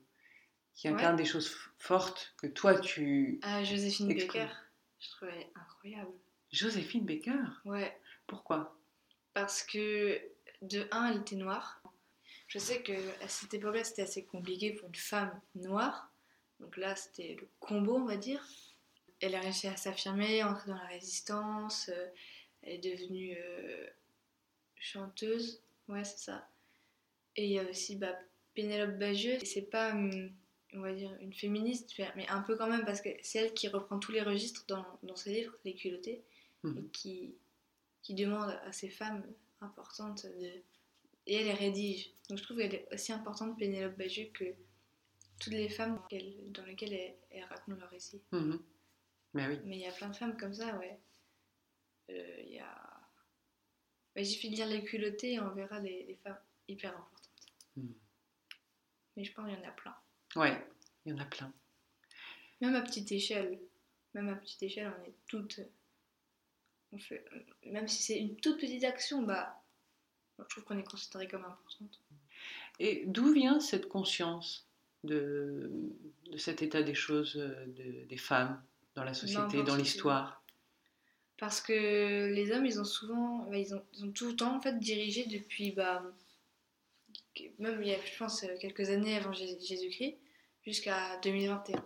qui 0.78 0.86
Ouais. 0.88 0.94
incarnent 0.94 1.16
des 1.16 1.24
choses 1.24 1.52
fortes 1.76 2.34
que 2.38 2.46
toi 2.46 2.78
tu... 2.78 3.40
Ah, 3.42 3.64
Joséphine. 3.64 4.06
Baker, 4.14 4.46
je 5.00 5.10
trouvais 5.10 5.50
incroyable. 5.56 6.12
Joséphine 6.52 7.04
Baker 7.04 7.40
Ouais, 7.64 8.00
Pourquoi? 8.28 8.78
Parce 9.34 9.64
que 9.64 10.20
de 10.62 10.86
un, 10.92 11.10
elle 11.10 11.20
était 11.22 11.34
noire. 11.34 11.82
Je 12.46 12.58
sais 12.60 12.80
que 12.82 12.92
à 13.24 13.28
cette 13.28 13.52
époque-là, 13.54 13.82
c'était 13.82 14.02
assez 14.02 14.24
compliqué 14.24 14.72
pour 14.72 14.88
une 14.88 14.94
femme 14.94 15.38
noire. 15.56 16.12
Donc 16.60 16.76
là, 16.76 16.94
c'était 16.94 17.36
le 17.40 17.48
combo, 17.58 17.96
on 17.96 18.04
va 18.06 18.16
dire. 18.16 18.46
Elle 19.20 19.34
a 19.34 19.40
réussi 19.40 19.66
à 19.66 19.76
s'affirmer, 19.76 20.42
à 20.42 20.50
entrer 20.50 20.70
dans 20.70 20.76
la 20.78 20.86
résistance. 20.86 21.88
euh, 21.88 22.06
elle 22.62 22.74
est 22.74 22.78
devenue 22.78 23.36
euh, 23.36 23.86
chanteuse. 24.76 25.60
Ouais, 25.88 26.04
c'est 26.04 26.18
ça. 26.18 26.48
Et 27.36 27.46
il 27.46 27.50
y 27.52 27.58
a 27.58 27.64
aussi 27.68 27.96
bah, 27.96 28.16
Pénélope 28.54 28.96
Bagieux. 28.98 29.38
C'est 29.44 29.62
pas, 29.70 29.90
hum, 29.92 30.30
on 30.74 30.80
va 30.80 30.92
dire, 30.92 31.14
une 31.20 31.32
féministe, 31.32 31.94
mais 32.16 32.28
un 32.28 32.42
peu 32.42 32.56
quand 32.56 32.68
même, 32.68 32.84
parce 32.84 33.00
que 33.00 33.08
c'est 33.22 33.38
elle 33.38 33.54
qui 33.54 33.68
reprend 33.68 33.98
tous 33.98 34.12
les 34.12 34.22
registres 34.22 34.64
dans, 34.68 34.84
dans 35.02 35.16
ses 35.16 35.32
livres, 35.32 35.54
Les 35.64 35.74
culottés, 35.74 36.22
Mhm. 36.64 36.78
et 36.78 36.88
qui, 36.90 37.34
qui 38.02 38.14
demande 38.14 38.50
à 38.64 38.72
ces 38.72 38.88
femmes 38.90 39.22
importantes 39.60 40.26
de. 40.26 40.50
Et 41.26 41.34
elle 41.36 41.44
les 41.46 41.52
rédige. 41.54 42.10
Donc 42.28 42.38
je 42.38 42.42
trouve 42.42 42.56
qu'elle 42.58 42.74
est 42.74 42.88
aussi 42.92 43.12
importante, 43.12 43.56
Pénélope 43.58 43.96
Bagieux, 43.96 44.30
que 44.34 44.44
toutes 45.38 45.52
les 45.52 45.68
femmes 45.68 45.96
dans 45.96 46.02
lesquelles, 46.02 46.66
lesquelles 46.66 46.92
elles, 46.94 47.14
elles 47.30 47.44
racontent 47.44 47.78
leur 47.78 47.90
récit. 47.90 48.20
Mhm. 48.32 48.60
Mais 49.34 49.46
oui. 49.46 49.58
Mais 49.64 49.76
il 49.76 49.82
y 49.82 49.86
a 49.86 49.92
plein 49.92 50.08
de 50.08 50.16
femmes 50.16 50.36
comme 50.36 50.54
ça, 50.54 50.76
ouais. 50.78 50.98
Euh, 52.10 52.42
Il 52.44 52.54
y 52.54 52.58
a. 52.58 53.00
Bah, 54.16 54.24
suffit 54.24 54.50
de 54.50 54.56
lire 54.56 54.66
les 54.66 54.82
culottées 54.82 55.34
et 55.34 55.40
on 55.40 55.50
verra 55.54 55.78
les, 55.80 56.04
les 56.06 56.16
femmes 56.16 56.38
hyper 56.66 56.90
importantes. 56.96 57.30
Mhm. 57.76 57.94
Mais 59.16 59.24
je 59.24 59.32
pense 59.32 59.44
qu'il 59.46 59.54
y 59.54 59.64
en 59.64 59.68
a 59.68 59.72
plein. 59.72 59.94
Ouais, 60.36 60.66
il 61.04 61.12
y 61.12 61.14
en 61.14 61.18
a 61.18 61.24
plein. 61.24 61.52
Même 62.60 62.74
à 62.74 62.82
petite 62.82 63.10
échelle. 63.12 63.58
Même 64.14 64.28
à 64.28 64.34
petite 64.36 64.62
échelle, 64.62 64.92
on 65.00 65.04
est 65.08 65.14
toutes. 65.26 65.60
On 66.92 66.98
fait... 66.98 67.24
Même 67.66 67.88
si 67.88 68.02
c'est 68.02 68.18
une 68.18 68.36
toute 68.36 68.60
petite 68.60 68.84
action, 68.84 69.22
bah. 69.22 69.62
Je 70.38 70.44
trouve 70.44 70.64
qu'on 70.64 70.78
est 70.78 70.88
considéré 70.88 71.26
comme 71.26 71.44
importante. 71.44 72.00
Et 72.78 73.04
d'où 73.06 73.32
vient 73.32 73.58
cette 73.58 73.88
conscience 73.88 74.68
de, 75.02 75.70
de 76.30 76.36
cet 76.36 76.62
état 76.62 76.82
des 76.82 76.94
choses 76.94 77.36
euh, 77.36 77.66
de- 77.66 78.04
des 78.06 78.16
femmes 78.16 78.62
dans 78.94 79.02
la 79.02 79.14
société, 79.14 79.64
dans 79.64 79.74
l'histoire? 79.74 80.42
Parce 81.38 81.60
que 81.60 82.32
les 82.32 82.52
hommes, 82.52 82.66
ils 82.66 82.80
ont 82.80 82.84
souvent, 82.84 83.46
bah, 83.50 83.58
ils, 83.58 83.74
ont, 83.74 83.84
ils 83.94 84.04
ont 84.04 84.12
tout 84.12 84.28
le 84.28 84.36
temps 84.36 84.56
en 84.56 84.60
fait 84.60 84.78
dirigé 84.78 85.26
depuis, 85.26 85.72
bah, 85.72 86.04
même 87.58 87.82
il 87.82 87.88
y 87.88 87.94
a, 87.94 87.98
je 88.04 88.16
pense, 88.18 88.44
euh, 88.44 88.56
quelques 88.60 88.90
années 88.90 89.16
avant 89.16 89.32
Jé- 89.32 89.58
Jésus-Christ, 89.60 90.16
jusqu'à 90.64 91.18
2021. 91.22 91.84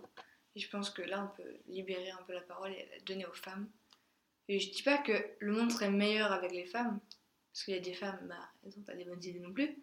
Et 0.55 0.59
je 0.59 0.69
pense 0.69 0.89
que 0.89 1.01
là, 1.01 1.23
on 1.31 1.35
peut 1.35 1.57
libérer 1.67 2.11
un 2.11 2.21
peu 2.27 2.33
la 2.33 2.41
parole 2.41 2.71
et 2.71 2.87
la 2.91 2.99
donner 3.01 3.25
aux 3.25 3.33
femmes. 3.33 3.67
Et 4.47 4.59
je 4.59 4.71
dis 4.71 4.83
pas 4.83 4.97
que 4.97 5.13
le 5.39 5.51
monde 5.53 5.71
serait 5.71 5.89
meilleur 5.89 6.31
avec 6.31 6.51
les 6.51 6.65
femmes, 6.65 6.99
parce 7.51 7.63
qu'il 7.65 7.73
y 7.73 7.77
a 7.77 7.81
des 7.81 7.93
femmes, 7.93 8.19
bah, 8.27 8.49
elles 8.63 8.73
n'ont 8.77 8.83
pas 8.83 8.95
des 8.95 9.05
bonnes 9.05 9.23
idées 9.23 9.39
non 9.39 9.53
plus. 9.53 9.77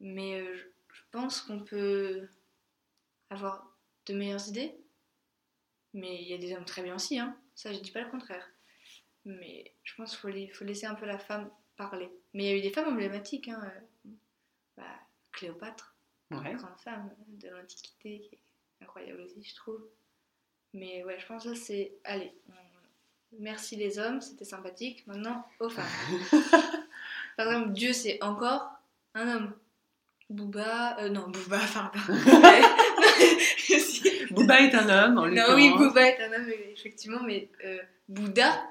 Mais 0.00 0.40
euh, 0.40 0.54
je, 0.92 1.00
pense 1.12 1.40
qu'on 1.42 1.60
peut 1.60 2.28
avoir 3.30 3.76
de 4.06 4.14
meilleures 4.14 4.48
idées. 4.48 4.74
Mais 5.94 6.22
il 6.22 6.28
y 6.28 6.34
a 6.34 6.38
des 6.38 6.54
hommes 6.54 6.64
très 6.64 6.82
bien 6.82 6.94
aussi, 6.94 7.18
hein. 7.18 7.36
ça 7.54 7.72
je 7.72 7.78
dis 7.78 7.90
pas 7.90 8.00
le 8.02 8.10
contraire. 8.10 8.48
Mais 9.24 9.72
je 9.84 9.94
pense 9.94 10.10
qu'il 10.10 10.20
faut, 10.20 10.28
lai- 10.28 10.48
faut 10.48 10.64
laisser 10.64 10.86
un 10.86 10.94
peu 10.94 11.06
la 11.06 11.18
femme 11.18 11.50
parler. 11.76 12.10
Mais 12.34 12.44
il 12.44 12.46
y 12.50 12.52
a 12.52 12.56
eu 12.56 12.62
des 12.62 12.72
femmes 12.72 12.88
emblématiques, 12.92 13.48
hein. 13.48 13.72
Cléopâtre, 15.32 15.94
Ouais. 16.30 16.54
grande 16.54 16.78
femme 16.82 17.10
de 17.28 17.50
l'Antiquité, 17.50 18.20
qui 18.20 18.34
est 18.36 18.40
incroyable 18.82 19.20
aussi, 19.20 19.44
je 19.44 19.54
trouve. 19.54 19.82
Mais 20.72 21.04
ouais, 21.04 21.18
je 21.20 21.26
pense 21.26 21.44
que 21.44 21.50
là, 21.50 21.54
c'est. 21.54 21.92
Allez, 22.04 22.32
merci 23.38 23.76
les 23.76 23.98
hommes, 23.98 24.22
c'était 24.22 24.46
sympathique. 24.46 25.06
Maintenant, 25.06 25.46
aux 25.60 25.68
femmes. 25.68 25.84
Par 27.36 27.46
exemple, 27.48 27.72
Dieu, 27.72 27.92
c'est 27.92 28.22
encore 28.22 28.70
un 29.14 29.28
homme. 29.36 29.52
Booba. 30.30 30.98
euh, 31.00 31.10
non, 31.10 31.28
Booba, 31.28 31.58
pardon. 31.74 31.98
Booba 34.30 34.60
est 34.60 34.74
un 34.74 34.88
homme, 34.88 35.18
en 35.18 35.26
non, 35.28 35.54
oui. 35.54 35.70
Booba 35.76 36.08
est 36.08 36.20
un 36.22 36.32
homme, 36.32 36.48
effectivement, 36.72 37.22
mais 37.22 37.48
euh, 37.64 37.78
Bouddha, 38.08 38.62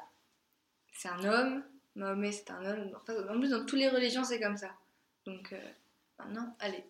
c'est 0.93 1.09
un 1.09 1.23
homme. 1.23 1.63
Mahomet, 1.95 2.31
c'est 2.31 2.49
un 2.51 2.65
homme. 2.65 2.97
Enfin, 3.01 3.13
en 3.29 3.39
plus, 3.39 3.49
dans 3.49 3.65
toutes 3.65 3.79
les 3.79 3.89
religions, 3.89 4.23
c'est 4.23 4.39
comme 4.39 4.57
ça. 4.57 4.69
Donc, 5.25 5.51
euh, 5.53 5.57
maintenant, 6.25 6.55
allez, 6.59 6.83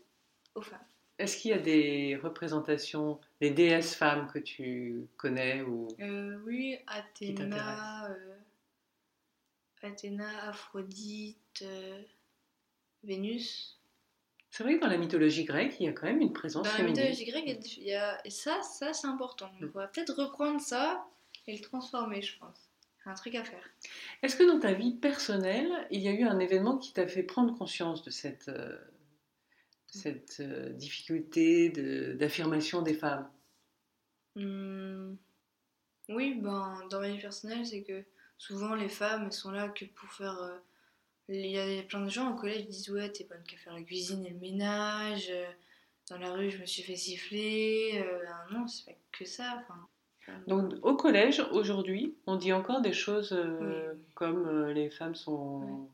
aux 0.56 0.62
femmes. 0.62 0.80
Est-ce 1.20 1.38
qu'il 1.38 1.52
y 1.52 1.54
a 1.54 1.60
des 1.60 2.16
représentations, 2.16 3.20
des 3.42 3.52
déesses 3.52 3.94
femmes 3.96 4.28
que 4.34 4.40
tu 4.40 5.08
connais 5.18 5.62
ou 5.62 5.88
Euh, 6.00 6.40
oui, 6.46 6.78
Athéna, 6.88 8.08
euh, 8.10 8.36
Athéna, 9.84 10.48
Aphrodite, 10.50 11.62
euh, 11.64 12.02
Vénus. 13.04 13.78
C'est 14.50 14.64
vrai 14.64 14.76
que 14.76 14.82
dans 14.82 14.88
la 14.90 14.98
mythologie 14.98 15.46
grecque, 15.46 15.76
il 15.80 15.86
y 15.86 15.90
a 15.90 15.94
quand 15.94 16.08
même 16.08 16.22
une 16.22 16.34
présence 16.34 16.64
Dans 16.66 16.72
la 16.72 16.78
féminine. 16.78 16.98
mythologie 17.04 17.26
grecque, 17.26 17.78
il 17.78 17.84
y 17.84 17.94
a 17.94 18.20
et 18.26 18.30
ça, 18.30 18.62
ça 18.64 18.94
c'est 18.94 19.08
important. 19.08 19.50
On 19.62 19.66
Mm. 19.66 19.70
va 19.70 19.88
peut-être 19.88 20.14
reprendre 20.22 20.60
ça 20.60 21.06
et 21.48 21.56
le 21.56 21.62
transformer, 21.62 22.22
je 22.22 22.38
pense. 22.38 22.70
C'est 23.04 23.10
un 23.10 23.14
truc 23.16 23.34
à 23.36 23.44
faire. 23.44 23.64
Est-ce 24.22 24.36
que 24.36 24.44
dans 24.44 24.60
ta 24.60 24.74
vie 24.74 24.92
personnelle, 24.94 25.72
il 25.90 26.02
y 26.02 26.08
a 26.08 26.12
eu 26.12 26.24
un 26.24 26.38
événement 26.40 26.78
qui 26.78 26.94
t'a 26.94 27.08
fait 27.08 27.24
prendre 27.24 27.58
conscience 27.58 28.04
de 28.04 28.12
cette, 28.12 28.50
cette 29.92 30.40
euh, 30.40 30.70
difficulté 30.70 31.70
de- 31.70 32.14
d'affirmation 32.14 32.82
des 32.82 32.94
femmes 32.96 33.30
Hmm. 34.36 35.16
Oui, 36.10 36.36
ben, 36.42 36.80
dans 36.90 37.02
ma 37.02 37.10
vie 37.10 37.20
personnelle, 37.20 37.66
c'est 37.66 37.84
que 37.84 38.04
souvent 38.38 38.76
les 38.76 38.88
femmes, 38.90 39.26
elles 39.26 39.34
sont 39.34 39.52
là 39.52 39.68
que 39.70 39.86
pour 39.86 40.10
faire. 40.12 40.38
euh, 40.42 40.58
Il 41.30 41.46
y 41.46 41.60
a 41.60 41.84
plein 41.84 42.02
de 42.06 42.10
gens 42.10 42.32
au 42.34 42.36
collège 42.36 42.62
qui 42.64 42.68
disent 42.68 42.90
Ouais, 42.90 43.12
t'es 43.12 43.26
bonne 43.26 43.44
qu'à 43.44 43.58
faire 43.58 43.74
la 43.74 43.84
cuisine 43.84 44.26
et 44.26 44.30
le 44.32 44.40
ménage. 44.40 45.28
euh, 45.30 45.46
Dans 46.10 46.18
la 46.18 46.32
rue, 46.34 46.50
je 46.50 46.58
me 46.60 46.66
suis 46.66 46.82
fait 46.84 46.96
siffler. 46.96 48.02
euh, 48.04 48.24
ah 48.30 48.46
non, 48.52 48.68
c'est 48.68 48.86
pas 48.86 48.98
que 49.12 49.26
ça. 49.26 49.66
Donc 50.48 50.74
au 50.82 50.96
collège, 50.96 51.42
aujourd'hui, 51.52 52.16
on 52.26 52.38
dit 52.38 52.54
encore 52.54 52.82
des 52.82 52.94
choses 52.94 53.34
euh, 53.34 53.60
Oui, 53.60 53.98
oui. 53.98 54.04
comme 54.16 54.48
euh, 54.48 54.74
les 54.74 54.90
femmes 54.90 55.16
sont, 55.16 55.90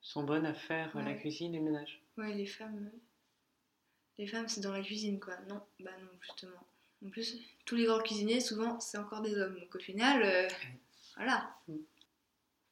sont 0.00 0.22
bonnes 0.24 0.46
à 0.46 0.54
faire 0.54 0.96
la 0.96 1.14
cuisine 1.14 1.54
et 1.54 1.58
le 1.58 1.64
ménage. 1.64 2.00
ouais, 2.16 2.34
les 2.34 2.46
femmes. 2.46 2.90
Les 4.18 4.26
femmes, 4.26 4.48
c'est 4.48 4.60
dans 4.60 4.72
la 4.72 4.82
cuisine, 4.82 5.20
quoi. 5.20 5.36
Non, 5.48 5.62
bah 5.80 5.92
non, 6.00 6.10
justement. 6.20 6.66
En 7.04 7.10
plus, 7.10 7.38
tous 7.64 7.76
les 7.76 7.84
grands 7.84 8.02
cuisiniers, 8.02 8.40
souvent, 8.40 8.80
c'est 8.80 8.98
encore 8.98 9.22
des 9.22 9.36
hommes. 9.36 9.58
Donc 9.58 9.74
au 9.74 9.78
final, 9.78 10.22
euh, 10.24 10.48
voilà. 11.16 11.56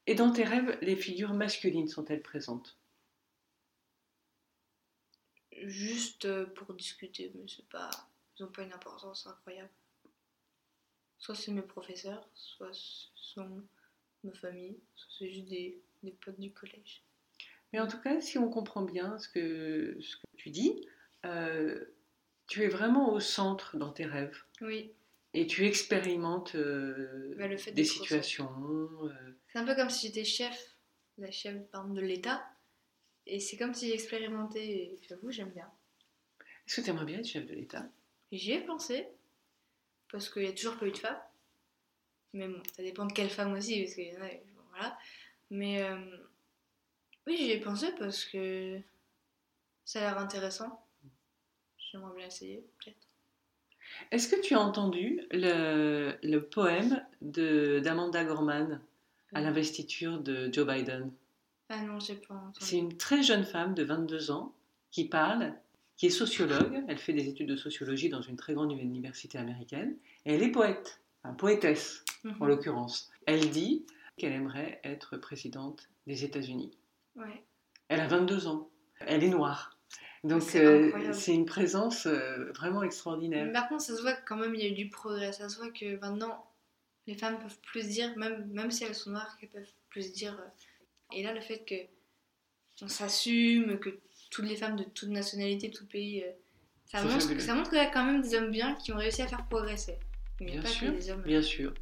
Et 0.08 0.14
dans 0.16 0.32
tes 0.32 0.44
rêves, 0.44 0.76
les 0.82 0.96
figures 0.96 1.32
masculines 1.32 1.88
sont-elles 1.88 2.22
présentes? 2.22 2.76
Juste 5.62 6.24
euh, 6.24 6.46
pour 6.46 6.74
discuter, 6.74 7.30
mais 7.34 7.46
c'est 7.48 7.66
pas. 7.68 7.90
Ils 8.38 8.42
n'ont 8.42 8.50
pas 8.50 8.62
une 8.62 8.72
importance 8.72 9.26
incroyable. 9.26 9.70
Soit 11.18 11.34
c'est 11.34 11.52
mes 11.52 11.62
professeurs, 11.62 12.28
soit 12.34 12.72
ce 12.74 13.08
sont 13.14 13.62
ma 14.22 14.32
famille, 14.32 14.78
soit 14.94 15.10
c'est 15.18 15.30
juste 15.30 15.48
des, 15.48 15.80
des 16.02 16.10
potes 16.10 16.38
du 16.38 16.52
collège. 16.52 17.02
Mais 17.72 17.80
en 17.80 17.88
tout 17.88 18.00
cas, 18.00 18.20
si 18.20 18.38
on 18.38 18.50
comprend 18.50 18.82
bien 18.82 19.18
ce 19.18 19.28
que, 19.28 19.96
ce 20.00 20.16
que 20.16 20.26
tu 20.36 20.50
dis, 20.50 20.86
euh, 21.26 21.84
tu 22.46 22.62
es 22.62 22.68
vraiment 22.68 23.12
au 23.12 23.20
centre 23.20 23.76
dans 23.76 23.92
tes 23.92 24.04
rêves. 24.06 24.36
Oui, 24.60 24.92
Et 25.34 25.46
tu 25.46 25.66
expérimentes 25.66 26.54
euh, 26.54 27.34
Bah, 27.38 27.46
le 27.48 27.56
fait 27.56 27.72
des 27.72 27.84
situations. 27.84 28.50
euh, 29.04 29.10
c'est 29.52 29.58
un 29.58 29.64
peu 29.66 29.74
comme 29.74 29.90
si 29.90 30.06
j'étais 30.08 30.24
chef, 30.24 30.76
la 31.18 31.30
chef 31.30 31.54
par 31.70 31.82
exemple, 31.82 32.00
de 32.00 32.06
l'État, 32.06 32.44
et 33.26 33.40
c'est 33.40 33.56
comme 33.56 33.74
si 33.74 33.88
j'expérimentais, 33.90 34.96
j'avoue, 35.08 35.30
j'aime 35.30 35.50
bien. 35.50 35.70
Est-ce 36.66 36.76
que 36.76 36.80
tu 36.82 36.90
aimerais 36.90 37.04
bien 37.06 37.18
être 37.18 37.26
chef 37.26 37.46
de 37.46 37.54
l'État? 37.54 37.86
J'y 38.32 38.52
ai 38.52 38.60
pensé, 38.60 39.06
parce 40.12 40.28
qu'il 40.30 40.42
n'y 40.42 40.48
a 40.48 40.52
toujours 40.52 40.76
pas 40.76 40.86
eu 40.86 40.92
de 40.92 40.98
femme. 40.98 41.18
Mais 42.32 42.48
bon, 42.48 42.62
ça 42.76 42.82
dépend 42.82 43.06
de 43.06 43.12
quelle 43.12 43.30
femme 43.30 43.52
aussi, 43.54 43.82
parce 43.82 43.94
qu'il 43.94 44.08
y 44.12 44.16
en 44.16 44.20
a, 44.22 44.28
voilà. 44.70 44.98
Mais 45.50 45.82
euh, 45.82 45.96
oui, 47.26 47.36
j'y 47.38 47.50
ai 47.52 47.60
pensé 47.60 47.92
parce 47.98 48.24
que 48.24 48.78
ça 49.84 50.00
a 50.00 50.02
l'air 50.02 50.18
intéressant. 50.18 50.85
J'aimerais 51.96 52.14
bien 52.16 52.26
essayer, 52.26 52.64
peut-être. 52.78 53.08
Est-ce 54.10 54.28
que 54.28 54.40
tu 54.40 54.54
as 54.54 54.60
entendu 54.60 55.22
le, 55.30 56.14
le 56.22 56.38
poème 56.42 57.02
de- 57.22 57.80
d'Amanda 57.82 58.24
Gorman 58.24 58.80
à 59.32 59.40
l'investiture 59.40 60.20
de 60.20 60.52
Joe 60.52 60.66
Biden? 60.66 61.10
Ah 61.70 61.80
non, 61.82 61.98
j'ai 61.98 62.16
pas 62.16 62.34
entendu. 62.34 62.58
C'est 62.60 62.76
une 62.76 62.96
très 62.96 63.22
jeune 63.22 63.44
femme 63.44 63.74
de 63.74 63.82
22 63.84 64.30
ans 64.30 64.54
qui 64.90 65.08
parle, 65.08 65.54
qui 65.96 66.06
est 66.06 66.10
sociologue. 66.10 66.84
Elle 66.88 66.98
fait 66.98 67.12
des 67.14 67.28
études 67.28 67.48
de 67.48 67.56
sociologie 67.56 68.08
dans 68.10 68.20
une 68.22 68.36
très 68.36 68.52
grande 68.54 68.72
université 68.72 69.38
américaine. 69.38 69.96
Et 70.26 70.34
elle 70.34 70.42
est 70.42 70.52
poète, 70.52 71.00
enfin 71.22 71.34
poétesse 71.34 72.04
Mhm. 72.24 72.36
en 72.40 72.46
l'occurrence. 72.46 73.10
Elle 73.26 73.48
dit 73.50 73.86
qu'elle 74.18 74.32
aimerait 74.32 74.80
être 74.84 75.16
présidente 75.16 75.88
des 76.06 76.24
États-Unis. 76.24 76.70
Ouais. 77.14 77.42
Elle 77.88 78.00
a 78.00 78.08
22 78.08 78.46
ans. 78.48 78.68
Elle 79.00 79.22
est 79.24 79.28
noire. 79.28 79.75
Donc 80.26 80.42
C'est 80.42 80.64
euh, 80.64 81.12
c'est 81.12 81.34
une 81.34 81.44
présence 81.46 82.06
euh, 82.06 82.50
vraiment 82.52 82.82
extraordinaire. 82.82 83.52
par 83.52 83.68
contre, 83.68 83.82
ça 83.82 83.96
se 83.96 84.02
voit 84.02 84.12
que 84.14 84.24
quand 84.26 84.36
même 84.36 84.54
il 84.54 84.60
y 84.62 84.64
a 84.64 84.68
eu 84.68 84.72
du 84.74 84.88
progrès. 84.88 85.32
Ça 85.32 85.48
se 85.48 85.56
voit 85.58 85.70
que 85.70 85.98
maintenant, 86.00 86.44
les 87.06 87.14
femmes 87.14 87.38
peuvent 87.38 87.58
plus 87.60 87.86
dire, 87.88 88.16
même, 88.16 88.46
même 88.52 88.70
si 88.70 88.84
elles 88.84 88.94
sont 88.94 89.10
noires, 89.10 89.36
qu'elles 89.38 89.50
peuvent 89.50 89.72
plus 89.90 90.12
dire. 90.12 90.34
euh, 90.40 91.16
Et 91.16 91.22
là, 91.22 91.32
le 91.32 91.40
fait 91.40 91.64
que 91.64 91.74
on 92.84 92.88
s'assume, 92.88 93.78
que 93.78 93.90
toutes 94.30 94.46
les 94.46 94.56
femmes 94.56 94.76
de 94.76 94.84
toute 94.84 95.08
nationalité, 95.08 95.68
de 95.68 95.76
tout 95.76 95.86
pays, 95.86 96.24
ça, 96.84 97.02
montre, 97.02 97.40
ça 97.40 97.54
montre 97.54 97.70
qu'il 97.70 97.78
y 97.78 97.80
a 97.80 97.86
quand 97.90 98.04
même 98.04 98.20
des 98.20 98.34
hommes 98.34 98.50
bien 98.50 98.74
qui 98.74 98.92
ont 98.92 98.96
réussi 98.98 99.22
à 99.22 99.26
faire 99.28 99.46
progresser. 99.46 99.96
Bien 100.40 100.60
pas 100.60 100.68
sûr, 100.68 100.92
que 100.92 100.96
des 100.98 101.10
hommes, 101.10 101.22
bien 101.22 101.40
sûr. 101.42 101.72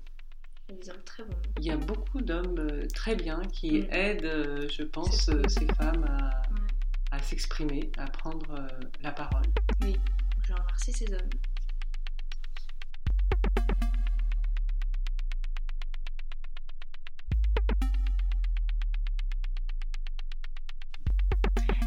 il 0.69 0.75
y 0.75 0.79
a 0.79 0.81
des 0.83 0.91
hommes 0.91 1.03
très 1.05 1.25
bons. 1.25 1.35
Il 1.59 1.65
y 1.65 1.71
a 1.71 1.77
beaucoup 1.77 2.21
d'hommes 2.21 2.87
très 2.95 3.17
bien 3.17 3.41
qui 3.53 3.81
Mm. 3.81 3.87
aident, 3.93 4.69
je 4.71 4.83
pense, 4.85 5.31
ces 5.49 5.67
femmes 5.75 6.05
à 6.05 6.43
s'exprimer, 7.25 7.91
à 7.99 8.07
prendre 8.07 8.51
euh, 8.53 8.69
la 9.01 9.11
parole. 9.11 9.43
Oui, 9.83 9.97
je 10.47 10.53
remercie 10.53 10.93
ces 10.93 11.13
hommes. 11.13 11.31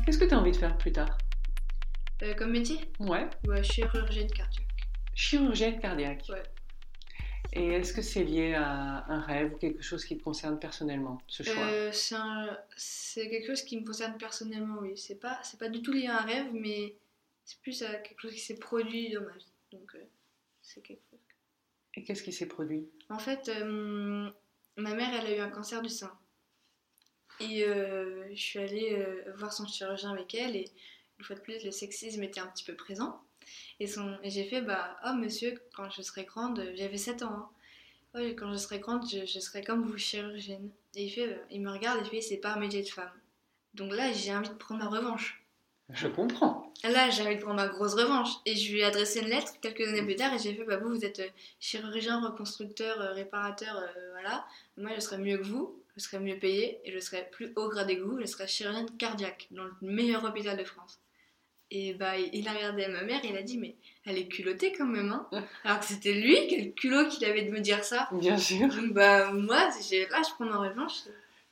Qu'est-ce 0.05 0.17
que 0.17 0.25
tu 0.25 0.33
as 0.33 0.39
envie 0.39 0.51
de 0.51 0.57
faire 0.57 0.77
plus 0.77 0.91
tard? 0.91 1.17
Euh, 2.23 2.33
comme 2.33 2.51
métier? 2.51 2.79
Ouais. 2.99 3.29
Ouais, 3.45 3.63
chirurgienne 3.63 4.31
cardiaque. 4.31 4.87
Chirurgienne 5.13 5.79
cardiaque. 5.79 6.23
Ouais. 6.29 6.43
Et 7.53 7.67
est-ce 7.69 7.93
que 7.93 8.01
c'est 8.01 8.23
lié 8.23 8.53
à 8.53 9.05
un 9.11 9.19
rêve 9.21 9.53
ou 9.53 9.57
quelque 9.57 9.81
chose 9.81 10.05
qui 10.05 10.17
te 10.17 10.23
concerne 10.23 10.59
personnellement, 10.59 11.21
ce 11.27 11.43
choix? 11.43 11.63
Euh, 11.65 11.91
c'est 11.91 12.15
un- 12.15 12.57
c'est 12.75 13.29
quelque 13.29 13.47
chose 13.47 13.63
qui 13.63 13.79
me 13.79 13.85
concerne 13.85 14.17
personnellement, 14.17 14.79
oui. 14.81 14.97
C'est 14.97 15.15
pas, 15.19 15.39
c'est 15.43 15.59
pas 15.59 15.69
du 15.69 15.81
tout 15.81 15.91
lié 15.91 16.07
à 16.07 16.21
un 16.21 16.25
rêve, 16.25 16.49
mais 16.53 16.95
c'est 17.45 17.59
plus 17.61 17.81
à 17.83 17.95
quelque 17.95 18.19
chose 18.21 18.33
qui 18.33 18.39
s'est 18.39 18.59
produit 18.59 19.11
dans 19.11 19.21
ma 19.21 19.35
vie. 19.35 19.51
Donc, 19.71 19.95
euh, 19.95 20.03
c'est 20.61 20.81
quelque 20.81 21.01
chose. 21.09 21.19
Et 21.95 22.03
qu'est-ce 22.03 22.21
qui 22.21 22.31
s'est 22.33 22.45
produit? 22.45 22.87
En 23.09 23.17
fait, 23.17 23.49
euh, 23.49 24.29
ma 24.75 24.93
mère, 24.93 25.09
elle 25.19 25.25
a 25.33 25.35
eu 25.37 25.39
un 25.39 25.49
cancer 25.49 25.81
du 25.81 25.89
sein. 25.89 26.15
Et 27.39 27.63
je 27.63 28.35
suis 28.35 28.59
allée 28.59 29.05
voir 29.35 29.53
son 29.53 29.67
chirurgien 29.67 30.11
avec 30.11 30.33
elle, 30.33 30.55
et 30.55 30.65
une 31.19 31.25
fois 31.25 31.35
de 31.35 31.41
plus, 31.41 31.63
le 31.63 31.71
sexisme 31.71 32.23
était 32.23 32.39
un 32.39 32.47
petit 32.47 32.63
peu 32.63 32.75
présent. 32.75 33.21
Et, 33.79 33.87
son, 33.87 34.17
et 34.23 34.29
j'ai 34.29 34.43
fait, 34.43 34.61
bah, 34.61 34.97
oh 35.05 35.13
monsieur, 35.13 35.55
quand 35.75 35.89
je 35.89 36.01
serai 36.01 36.23
grande, 36.23 36.63
j'avais 36.75 36.97
7 36.97 37.23
ans, 37.23 37.31
hein. 37.31 37.49
Ouais, 38.15 38.35
quand 38.35 38.51
je 38.51 38.57
serai 38.57 38.79
grande, 38.79 39.07
je, 39.07 39.25
je 39.25 39.39
serai 39.39 39.61
comme 39.63 39.83
vous, 39.83 39.97
chirurgienne. 39.97 40.71
Et 40.95 41.05
il, 41.05 41.09
fait, 41.11 41.27
euh, 41.27 41.37
il 41.51 41.61
me 41.61 41.69
regarde 41.69 41.99
et 41.99 42.03
il 42.03 42.09
fait, 42.09 42.21
c'est 42.21 42.37
pas 42.37 42.53
un 42.53 42.59
métier 42.59 42.81
de 42.81 42.87
femme. 42.87 43.11
Donc 43.73 43.93
là, 43.93 44.11
j'ai 44.11 44.33
envie 44.33 44.49
de 44.49 44.55
prendre 44.55 44.83
ma 44.83 44.89
revanche. 44.89 45.43
Je 45.89 46.07
comprends. 46.07 46.73
Là, 46.83 47.09
j'ai 47.09 47.23
envie 47.23 47.37
de 47.37 47.41
prendre 47.41 47.55
ma 47.55 47.67
grosse 47.67 47.93
revanche. 47.93 48.29
Et 48.45 48.55
je 48.55 48.71
lui 48.71 48.79
ai 48.79 48.83
adressé 48.83 49.19
une 49.19 49.29
lettre 49.29 49.53
quelques 49.61 49.87
années 49.87 50.03
plus 50.03 50.15
tard 50.15 50.33
et 50.33 50.39
j'ai 50.39 50.53
fait 50.53 50.63
bah, 50.63 50.77
Vous, 50.77 50.89
vous 50.89 51.05
êtes 51.05 51.19
euh, 51.19 51.29
chirurgien, 51.59 52.21
reconstructeur, 52.21 52.99
euh, 52.99 53.13
réparateur, 53.13 53.77
euh, 53.77 54.11
voilà. 54.11 54.45
Moi, 54.75 54.91
je 54.95 54.99
serais 54.99 55.17
mieux 55.17 55.37
que 55.37 55.43
vous, 55.43 55.81
je 55.95 56.01
serais 56.01 56.19
mieux 56.19 56.37
payé 56.37 56.79
et 56.83 56.91
je 56.91 56.99
serais 56.99 57.29
plus 57.31 57.53
haut 57.55 57.69
gradé 57.69 57.97
que 57.97 58.03
vous, 58.03 58.19
je 58.19 58.25
serais 58.25 58.47
chirurgienne 58.47 58.89
cardiaque 58.97 59.47
dans 59.51 59.63
le 59.63 59.73
meilleur 59.81 60.23
hôpital 60.25 60.57
de 60.57 60.63
France. 60.63 60.99
Et 61.69 61.93
bah, 61.95 62.17
il 62.17 62.47
a 62.47 62.53
regardé 62.53 62.85
à 62.85 62.89
ma 62.89 63.03
mère 63.03 63.19
et 63.25 63.27
il 63.29 63.35
a 63.37 63.41
dit 63.43 63.57
Mais 63.57 63.75
elle 64.05 64.17
est 64.17 64.27
culottée 64.27 64.71
quand 64.71 64.85
même, 64.85 65.11
hein. 65.11 65.27
Alors 65.65 65.79
que 65.79 65.85
c'était 65.85 66.13
lui, 66.13 66.35
quel 66.49 66.73
culot 66.73 67.07
qu'il 67.09 67.25
avait 67.25 67.41
de 67.43 67.51
me 67.51 67.59
dire 67.59 67.83
ça. 67.83 68.07
Bien 68.13 68.37
sûr. 68.37 68.67
Donc, 68.69 68.93
bah, 68.93 69.31
moi, 69.33 69.69
j'ai- 69.89 70.07
là, 70.07 70.21
je 70.27 70.33
prends 70.33 70.45
ma 70.45 70.57
revanche. 70.69 70.93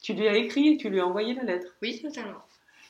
Tu 0.02 0.14
lui 0.14 0.28
as 0.28 0.38
écrit 0.38 0.70
et 0.74 0.78
tu 0.78 0.90
lui 0.90 1.00
as 1.00 1.06
envoyé 1.06 1.34
la 1.34 1.44
lettre. 1.44 1.68
Oui, 1.82 2.02
totalement. 2.02 2.44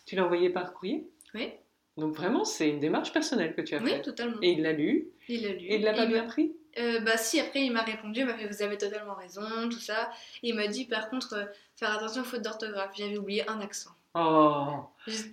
Tu 0.05 0.15
l'as 0.15 0.25
envoyée 0.25 0.49
par 0.51 0.73
courrier 0.73 1.07
Oui, 1.33 1.49
Donc 1.97 2.13
vraiment, 2.15 2.43
c'est 2.45 2.69
une 2.69 2.79
démarche 2.79 3.11
personnelle 3.11 3.55
que 3.55 3.61
tu 3.61 3.73
as 3.73 3.81
oui, 3.81 3.89
faite. 3.91 4.03
totalement. 4.03 4.37
Et 4.41 4.51
il 4.51 4.61
l'a 4.61 4.73
lu 4.73 5.07
Il 5.27 5.41
l'a 5.43 5.49
lu. 5.53 5.65
et 5.65 5.75
il 5.77 5.81
l'a 5.81 5.93
pas 5.93 6.05
bien 6.05 6.25
pris? 6.25 6.53
Euh, 6.77 6.99
bah 6.99 7.15
si, 7.15 7.39
après 7.39 7.61
il 7.63 7.71
m'a 7.71 7.83
répondu, 7.83 8.19
il 8.19 8.25
m'a 8.25 8.37
fait 8.37 8.47
vous 8.47 8.61
avez 8.61 8.77
totalement 8.77 9.15
raison, 9.15 9.41
tout 9.69 9.79
ça. 9.79 10.11
Et 10.43 10.49
il 10.49 10.55
m'a 10.55 10.67
dit 10.67 10.83
par 10.85 11.09
contre 11.09 11.33
euh, 11.33 11.45
faire 11.77 11.89
attention 11.95 12.21
aux 12.21 12.25
fautes 12.25 12.41
d'orthographe, 12.41 12.91
j'avais 12.97 13.17
oublié 13.17 13.49
un 13.49 13.61
accent. 13.61 13.91
Oh, 14.17 14.85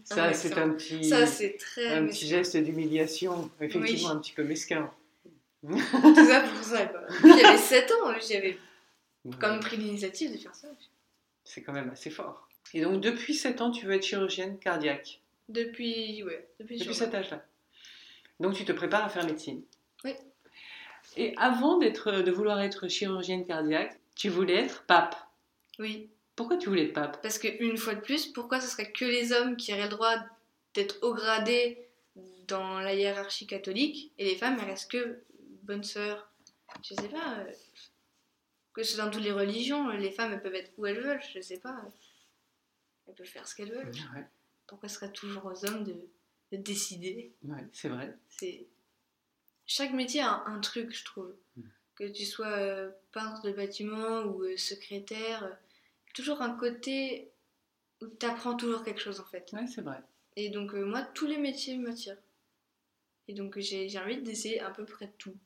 ça 0.05 0.33
c'est 0.33 0.59
un 0.59 0.71
petit, 0.71 1.05
Ça 1.05 1.25
c'est 1.27 1.57
très... 1.57 1.87
un 1.95 2.01
mais 2.03 2.09
petit 2.09 2.21
c'est- 2.25 2.27
geste 2.27 2.57
d'humiliation, 2.57 3.49
effectivement 3.61 4.11
Oui. 4.11 4.17
un 4.17 4.21
petit 4.21 4.33
peu 4.33 4.43
mesquin. 4.45 4.91
Tout 5.65 5.79
ça 6.27 6.41
pour 6.41 6.65
ça. 6.65 6.87
quoi. 6.87 7.01
J'avais 7.23 7.57
7 7.59 7.91
ans, 7.93 8.13
j'avais 8.29 8.59
quand 9.41 9.51
même 9.51 9.61
pris 9.61 9.77
l'initiative 9.77 10.33
de 10.33 10.39
faire 10.39 10.55
ça. 10.55 10.69
C'est 11.45 11.63
quand 11.63 11.73
même 11.73 11.91
assez 11.91 12.11
fort. 12.11 12.49
Et 12.75 12.81
donc 12.81 13.01
depuis 13.01 13.35
7 13.35 13.61
ans, 13.61 13.71
tu 13.71 13.87
veux 13.87 13.93
être 13.93 14.03
chirurgienne 14.05 14.59
cardiaque? 14.59 15.21
Depuis, 15.49 16.23
ouais, 16.25 16.49
depuis, 16.59 16.79
Depuis 16.79 16.95
cet 16.95 17.15
âge-là. 17.15 17.45
Donc 18.41 18.55
tu 18.55 18.65
te 18.65 18.73
prépares 18.73 19.05
à 19.05 19.09
faire 19.09 19.25
médecine. 19.25 19.63
Oui. 20.05 20.15
Et 21.17 21.35
avant 21.37 21.79
d'être, 21.79 22.11
de 22.23 22.31
vouloir 22.33 22.61
être 22.61 22.89
chirurgienne 22.89 23.45
cardiaque, 23.47 23.97
tu 24.17 24.29
voulais 24.29 24.57
être 24.65 24.83
pape. 24.87 25.15
Oui, 25.79 26.09
Pourquoi 26.37 26.57
tu 26.57 26.69
voulais 26.69 26.87
être 26.87 26.95
pape? 26.95 27.21
Parce 27.23 27.39
que 27.39 27.49
une 27.63 27.77
fois 27.77 27.95
de 27.95 28.01
plus, 28.01 28.27
pourquoi 28.27 28.61
ce 28.61 28.69
serait 28.69 28.91
que 28.91 29.05
les 29.05 29.33
hommes 29.33 29.57
qui 29.57 29.73
auraient 29.73 29.85
le 29.85 29.89
droit 29.91 30.15
d'être 30.75 30.97
haut 31.03 31.15
gradés 31.15 31.87
dans 32.49 32.81
la 32.81 32.95
hiérarchie 32.95 33.47
catholique 33.47 34.13
et 34.19 34.25
les 34.25 34.37
femmes 34.37 34.59
elles 34.61 34.67
restent 34.71 34.91
que 34.91 35.23
bonnes 35.63 35.85
sœurs? 35.85 36.31
Je 36.83 36.95
sais 36.95 37.09
pas. 37.09 37.39
euh, 37.41 37.53
Que 38.73 38.83
c'est 38.83 38.97
dans 38.97 39.11
toutes 39.11 39.23
les 39.23 39.33
religions, 39.33 39.89
les 39.91 40.11
femmes 40.11 40.33
elles 40.33 40.43
peuvent 40.43 40.55
être 40.55 40.73
où 40.79 40.87
elles 40.87 41.01
veulent, 41.01 41.21
je 41.35 41.41
sais 41.41 41.59
pas. 41.59 41.77
Elles 43.07 43.15
peuvent 43.15 43.27
faire 43.27 43.47
ce 43.47 43.55
qu'elles 43.55 43.71
veulent. 43.73 43.93
Ouais, 44.15 44.25
Pourquoi 44.67 44.89
ce 44.89 44.95
serait 44.95 45.13
toujours 45.13 45.45
aux 45.45 45.67
hommes 45.67 45.85
de, 45.85 45.95
de 46.53 46.57
décider? 46.57 47.35
Ouais, 47.45 47.67
c'est 47.73 47.89
vrai. 47.91 48.17
C'est 48.29 48.67
chaque 49.67 49.93
métier 49.93 50.23
a 50.23 50.45
un, 50.47 50.61
truc, 50.61 50.95
je 50.95 51.05
trouve. 51.05 51.35
Mm. 51.57 51.63
Que 51.95 52.05
tu 52.05 52.25
sois 52.25 52.47
euh, 52.57 52.91
peintre 53.13 53.43
de 53.43 53.53
bâtiment 53.53 54.23
ou 54.23 54.43
euh, 54.45 54.57
secrétaire, 54.57 55.55
toujours 56.13 56.43
un 56.43 56.55
côté 56.57 57.33
où 58.01 58.07
tu 58.09 58.27
apprends 58.27 58.57
toujours 58.57 58.83
quelque 58.85 59.01
chose 59.01 59.21
en 59.21 59.25
fait. 59.25 59.51
Ouais, 59.53 59.67
c'est 59.67 59.83
vrai. 59.83 60.03
Et 60.37 60.49
donc 60.51 60.75
euh, 60.75 60.85
moi, 60.85 61.03
tous 61.03 61.27
les 61.27 61.39
métiers 61.39 61.77
m'attirent. 61.79 62.19
Et 63.29 63.35
donc 63.35 63.59
j'ai 63.59 63.89
envie 63.99 64.21
d'essayer 64.23 64.61
à 64.61 64.71
peu 64.71 64.85
près 64.85 65.13
tout. 65.19 65.37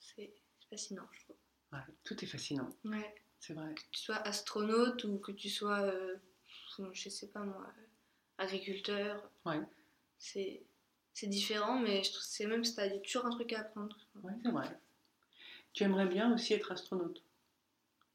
C'est 0.00 0.32
c'est 0.60 0.68
fascinant, 0.68 1.06
je 1.12 1.20
trouve. 1.20 1.36
Ouais, 1.72 1.80
tout 2.04 2.22
est 2.22 2.26
fascinant, 2.26 2.68
Ouais. 2.84 3.14
c'est 3.40 3.54
vrai. 3.54 3.74
Que 3.74 3.80
tu 3.92 4.00
sois 4.00 4.16
astronaute 4.16 5.04
ou 5.04 5.18
que 5.18 5.32
tu 5.32 5.48
sois, 5.48 5.80
euh, 5.82 6.16
je 6.92 7.08
sais 7.08 7.28
pas 7.28 7.40
moi, 7.40 7.66
agriculteur. 8.38 9.30
Ouais. 9.44 9.60
C'est 10.18 10.62
c'est 11.14 11.26
différent, 11.26 11.78
mais 11.78 12.02
je 12.02 12.10
trouve 12.10 12.22
que 12.22 12.28
c'est 12.28 12.46
même 12.46 12.64
ça, 12.64 12.86
y 12.86 12.90
a 12.96 12.98
toujours 13.00 13.26
un 13.26 13.30
truc 13.30 13.52
à 13.52 13.60
apprendre. 13.60 13.98
Ouais, 14.22 14.32
c'est 14.42 14.50
vrai. 14.50 14.78
Tu 15.74 15.84
aimerais 15.84 16.06
bien 16.06 16.32
aussi 16.34 16.54
être 16.54 16.72
astronaute? 16.72 17.22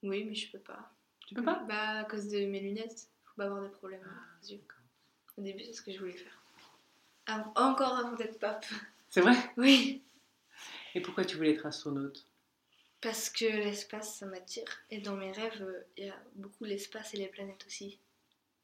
Oui, 0.04 0.24
mais 0.26 0.36
je 0.36 0.52
peux 0.52 0.60
pas. 0.60 0.92
Tu 1.28 1.36
peux 1.36 1.44
pas 1.44 1.64
Bah, 1.68 2.00
à 2.00 2.04
cause 2.06 2.28
de 2.30 2.46
mes 2.46 2.60
lunettes, 2.60 3.08
faut 3.26 3.36
pas 3.36 3.46
avoir 3.46 3.62
des 3.62 3.70
problèmes 3.70 4.02
Ah, 4.04 4.24
aux 4.44 4.48
yeux. 4.48 4.62
Au 5.38 5.42
début, 5.42 5.64
c'est 5.64 5.74
ce 5.74 5.82
que 5.84 5.92
je 5.92 6.00
voulais 6.00 6.14
faire. 6.14 6.42
Avant- 7.28 7.54
encore 7.56 7.96
avant 7.98 8.14
d'être 8.16 8.40
pape. 8.40 8.66
C'est 9.10 9.22
vrai? 9.22 9.36
Oui. 9.58 10.02
Et 10.96 11.02
pourquoi 11.02 11.26
tu 11.26 11.36
voulais 11.38 11.54
être 11.54 11.66
astronaute? 11.66 12.26
Parce 13.02 13.30
que 13.30 13.46
l'espace, 13.46 14.18
ça 14.18 14.26
m'attire. 14.26 14.66
Et 14.90 15.00
dans 15.00 15.16
mes 15.16 15.32
rêves, 15.32 15.86
il 15.98 16.06
y 16.06 16.10
a 16.10 16.20
beaucoup 16.36 16.64
l'espace 16.64 17.14
et 17.14 17.18
les 17.18 17.28
planètes 17.28 17.64
aussi. 17.68 18.00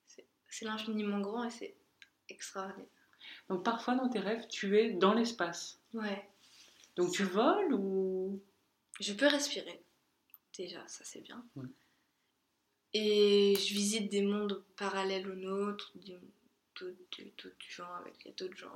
C'est- 0.08 0.26
C'est 0.50 0.66
l'infiniment 0.66 1.20
grand 1.20 1.44
et 1.44 1.52
c'est 1.52 1.76
extraordinaire. 2.30 2.88
Donc 3.50 3.64
parfois 3.64 3.96
dans 3.96 4.10
tes 4.10 4.20
rêves, 4.20 4.48
tu 4.48 4.78
es 4.80 4.92
dans 4.92 5.14
l'espace. 5.14 5.80
Ouais. 5.94 6.28
Donc 6.96 7.12
tu 7.12 7.24
voles 7.24 7.74
ou? 7.74 8.42
Je 9.00 9.14
peux 9.14 9.28
respirer. 9.28 9.82
Déjà, 10.58 10.86
ça 10.88 11.04
c'est 11.04 11.22
bien. 11.22 11.44
Ouais. 11.56 11.68
Et 12.94 13.56
je 13.56 13.74
visite 13.74 14.12
des 14.12 14.22
mondes 14.22 14.64
parallèles 14.78 15.28
aux 15.30 15.36
nôtres, 15.36 15.92
des- 15.96 16.20
d'autres 16.80 16.96
d'autres 17.44 17.56
gens 17.70 17.92
avec 17.96 18.36
d'autres 18.38 18.56
gens. 18.58 18.72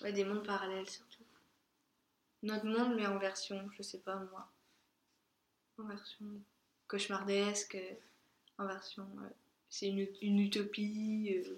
Ouais, 0.00 0.12
des 0.12 0.24
mondes 0.24 0.44
parallèles 0.44 0.88
surtout. 0.88 1.22
Notre 2.42 2.66
monde, 2.66 2.96
mais 2.96 3.06
en 3.06 3.18
version, 3.18 3.68
je 3.76 3.82
sais 3.82 3.98
pas 4.00 4.16
moi. 4.16 4.48
En 5.78 5.84
version 5.84 6.26
cauchemardesque, 6.88 7.78
en 8.58 8.66
version. 8.66 9.06
euh, 9.20 9.28
c'est 9.68 9.88
une, 9.88 10.06
une 10.20 10.38
utopie. 10.40 11.34
euh, 11.46 11.56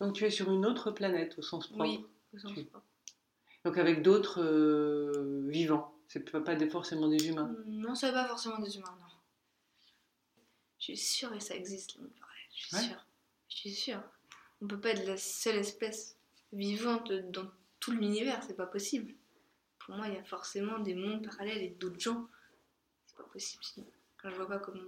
donc 0.00 0.14
tu 0.14 0.24
es 0.24 0.30
sur 0.30 0.52
une 0.52 0.66
autre 0.66 0.90
planète 0.90 1.38
au 1.38 1.42
sens 1.42 1.66
propre. 1.68 1.82
oui, 1.84 2.04
au 2.34 2.38
sens 2.38 2.52
Tu- 2.54 2.64
propre. 2.64 2.84
Donc 3.64 3.78
avec 3.78 4.02
d'autres 4.02 4.42
euh, 4.42 5.46
vivants. 5.48 5.92
C'est 6.08 6.30
pas 6.30 6.40
pas 6.40 6.54
des- 6.54 6.68
forcément 6.68 7.08
des 7.08 7.28
humains. 7.28 7.52
Non, 7.66 7.94
c'est 7.96 8.12
pas 8.12 8.26
forcément 8.28 8.58
des 8.58 8.76
humains, 8.76 8.94
non. 9.00 9.05
Je 10.86 10.92
suis 10.94 10.96
sûre 10.98 11.30
que 11.32 11.40
ça 11.40 11.56
existe, 11.56 11.98
monde 11.98 12.10
parallèle. 12.20 12.44
Je 12.54 12.66
suis 12.66 12.76
Ouais. 12.76 12.82
sûre. 12.82 13.06
Je 13.48 13.56
suis 13.56 13.70
sûre. 13.72 14.02
On 14.62 14.66
peut 14.68 14.80
pas 14.80 14.90
être 14.90 15.04
la 15.06 15.16
seule 15.16 15.56
espèce 15.56 16.16
vivante 16.52 17.12
dans 17.12 17.50
tout 17.80 17.90
l'univers, 17.92 18.40
c'est 18.46 18.54
pas 18.56 18.66
possible. 18.66 19.12
Pour 19.80 19.96
moi, 19.96 20.06
il 20.08 20.14
y 20.14 20.16
a 20.18 20.22
forcément 20.24 20.78
des 20.78 20.94
mondes 20.94 21.24
parallèles 21.26 21.62
et 21.62 21.70
d'autres 21.70 21.98
gens. 21.98 22.28
C'est 23.06 23.16
pas 23.16 23.24
possible 23.24 23.64
sinon. 23.64 23.86
Quand 24.22 24.30
je 24.30 24.36
vois 24.36 24.46
pas 24.48 24.58
comment. 24.58 24.80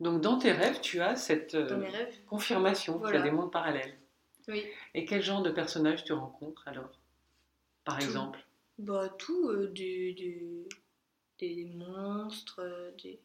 Donc 0.00 0.22
dans 0.22 0.38
tes 0.38 0.52
rêves, 0.52 0.80
tu 0.80 1.00
as 1.02 1.14
cette 1.14 1.54
euh, 1.54 2.06
confirmation 2.26 2.96
Voilà. 2.98 3.18
qu'il 3.18 3.24
y 3.24 3.28
a 3.28 3.30
des 3.30 3.36
mondes 3.36 3.52
parallèles. 3.52 3.98
Oui. 4.48 4.64
Et 4.94 5.04
quel 5.04 5.22
genre 5.22 5.42
de 5.42 5.50
personnages 5.50 6.04
tu 6.04 6.12
rencontres 6.14 6.66
alors? 6.68 6.90
Par 7.84 7.98
Tout. 7.98 8.04
exemple? 8.06 8.46
Bah, 8.78 9.08
tout, 9.18 9.48
euh, 9.50 9.68
des, 9.68 10.14
des, 10.14 10.68
des 11.38 11.64
monstres, 11.66 12.60
euh, 12.60 12.90
des. 13.02 13.20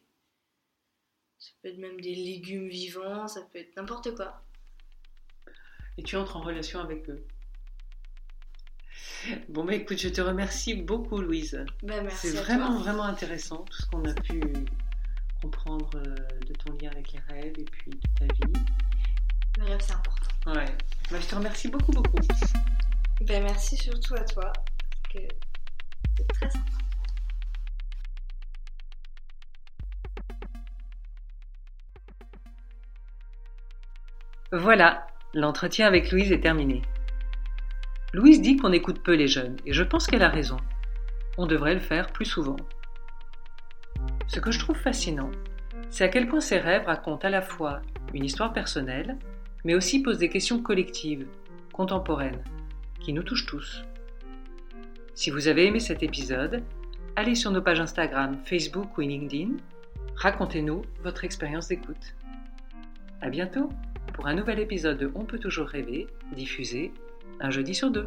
Ça 1.40 1.52
peut 1.62 1.68
être 1.70 1.78
même 1.78 1.98
des 2.02 2.14
légumes 2.14 2.68
vivants, 2.68 3.26
ça 3.26 3.40
peut 3.50 3.58
être 3.58 3.74
n'importe 3.74 4.14
quoi. 4.14 4.42
Et 5.96 6.02
tu 6.02 6.16
entres 6.16 6.36
en 6.36 6.42
relation 6.42 6.80
avec 6.80 7.08
eux. 7.08 7.24
Bon 9.48 9.64
bah 9.64 9.74
écoute, 9.74 9.98
je 9.98 10.10
te 10.10 10.20
remercie 10.20 10.74
beaucoup 10.74 11.18
Louise. 11.18 11.64
Bah. 11.82 12.08
C'est 12.10 12.32
vraiment 12.32 12.68
toi. 12.68 12.78
vraiment 12.80 13.04
intéressant 13.04 13.64
tout 13.64 13.82
ce 13.82 13.86
qu'on 13.86 14.04
a 14.04 14.12
pu 14.12 14.40
comprendre 15.40 15.90
euh, 15.94 16.14
de 16.46 16.52
ton 16.52 16.74
lien 16.74 16.90
avec 16.90 17.12
les 17.12 17.20
rêves 17.20 17.54
et 17.58 17.64
puis 17.64 17.90
de 17.90 17.98
ta 18.18 18.24
vie. 18.34 18.52
Le 19.58 19.64
rêve, 19.64 19.80
c'est 19.80 19.94
important. 19.94 20.50
Ouais. 20.52 20.66
Bah, 21.10 21.18
je 21.20 21.26
te 21.26 21.34
remercie 21.34 21.68
beaucoup 21.68 21.92
beaucoup. 21.92 22.18
Ben 23.22 23.42
merci 23.42 23.78
surtout 23.78 24.14
à 24.14 24.24
toi, 24.24 24.52
parce 24.52 25.14
que 25.14 25.34
c'est 26.18 26.28
très 26.28 26.50
sympa. 26.50 26.79
Voilà, 34.52 35.06
l'entretien 35.32 35.86
avec 35.86 36.10
Louise 36.10 36.32
est 36.32 36.40
terminé. 36.40 36.82
Louise 38.12 38.42
dit 38.42 38.56
qu'on 38.56 38.72
écoute 38.72 39.00
peu 39.00 39.14
les 39.14 39.28
jeunes, 39.28 39.56
et 39.64 39.72
je 39.72 39.84
pense 39.84 40.08
qu'elle 40.08 40.24
a 40.24 40.28
raison. 40.28 40.56
On 41.38 41.46
devrait 41.46 41.74
le 41.74 41.80
faire 41.80 42.08
plus 42.08 42.24
souvent. 42.24 42.56
Ce 44.26 44.40
que 44.40 44.50
je 44.50 44.58
trouve 44.58 44.76
fascinant, 44.76 45.30
c'est 45.88 46.02
à 46.02 46.08
quel 46.08 46.26
point 46.26 46.40
ces 46.40 46.58
rêves 46.58 46.86
racontent 46.86 47.28
à 47.28 47.30
la 47.30 47.42
fois 47.42 47.80
une 48.12 48.24
histoire 48.24 48.52
personnelle, 48.52 49.16
mais 49.64 49.76
aussi 49.76 50.02
posent 50.02 50.18
des 50.18 50.28
questions 50.28 50.60
collectives, 50.60 51.28
contemporaines, 51.72 52.42
qui 52.98 53.12
nous 53.12 53.22
touchent 53.22 53.46
tous. 53.46 53.84
Si 55.14 55.30
vous 55.30 55.46
avez 55.46 55.66
aimé 55.66 55.78
cet 55.78 56.02
épisode, 56.02 56.64
allez 57.14 57.36
sur 57.36 57.52
nos 57.52 57.62
pages 57.62 57.80
Instagram, 57.80 58.36
Facebook 58.44 58.98
ou 58.98 59.02
LinkedIn, 59.02 59.58
racontez-nous 60.16 60.82
votre 61.04 61.22
expérience 61.22 61.68
d'écoute. 61.68 62.16
À 63.20 63.28
bientôt 63.28 63.68
pour 64.20 64.28
un 64.28 64.34
nouvel 64.34 64.58
épisode 64.58 64.98
de 64.98 65.10
On 65.14 65.24
peut 65.24 65.38
toujours 65.38 65.66
rêver, 65.66 66.06
diffusé 66.36 66.92
un 67.40 67.48
jeudi 67.48 67.74
sur 67.74 67.90
deux. 67.90 68.06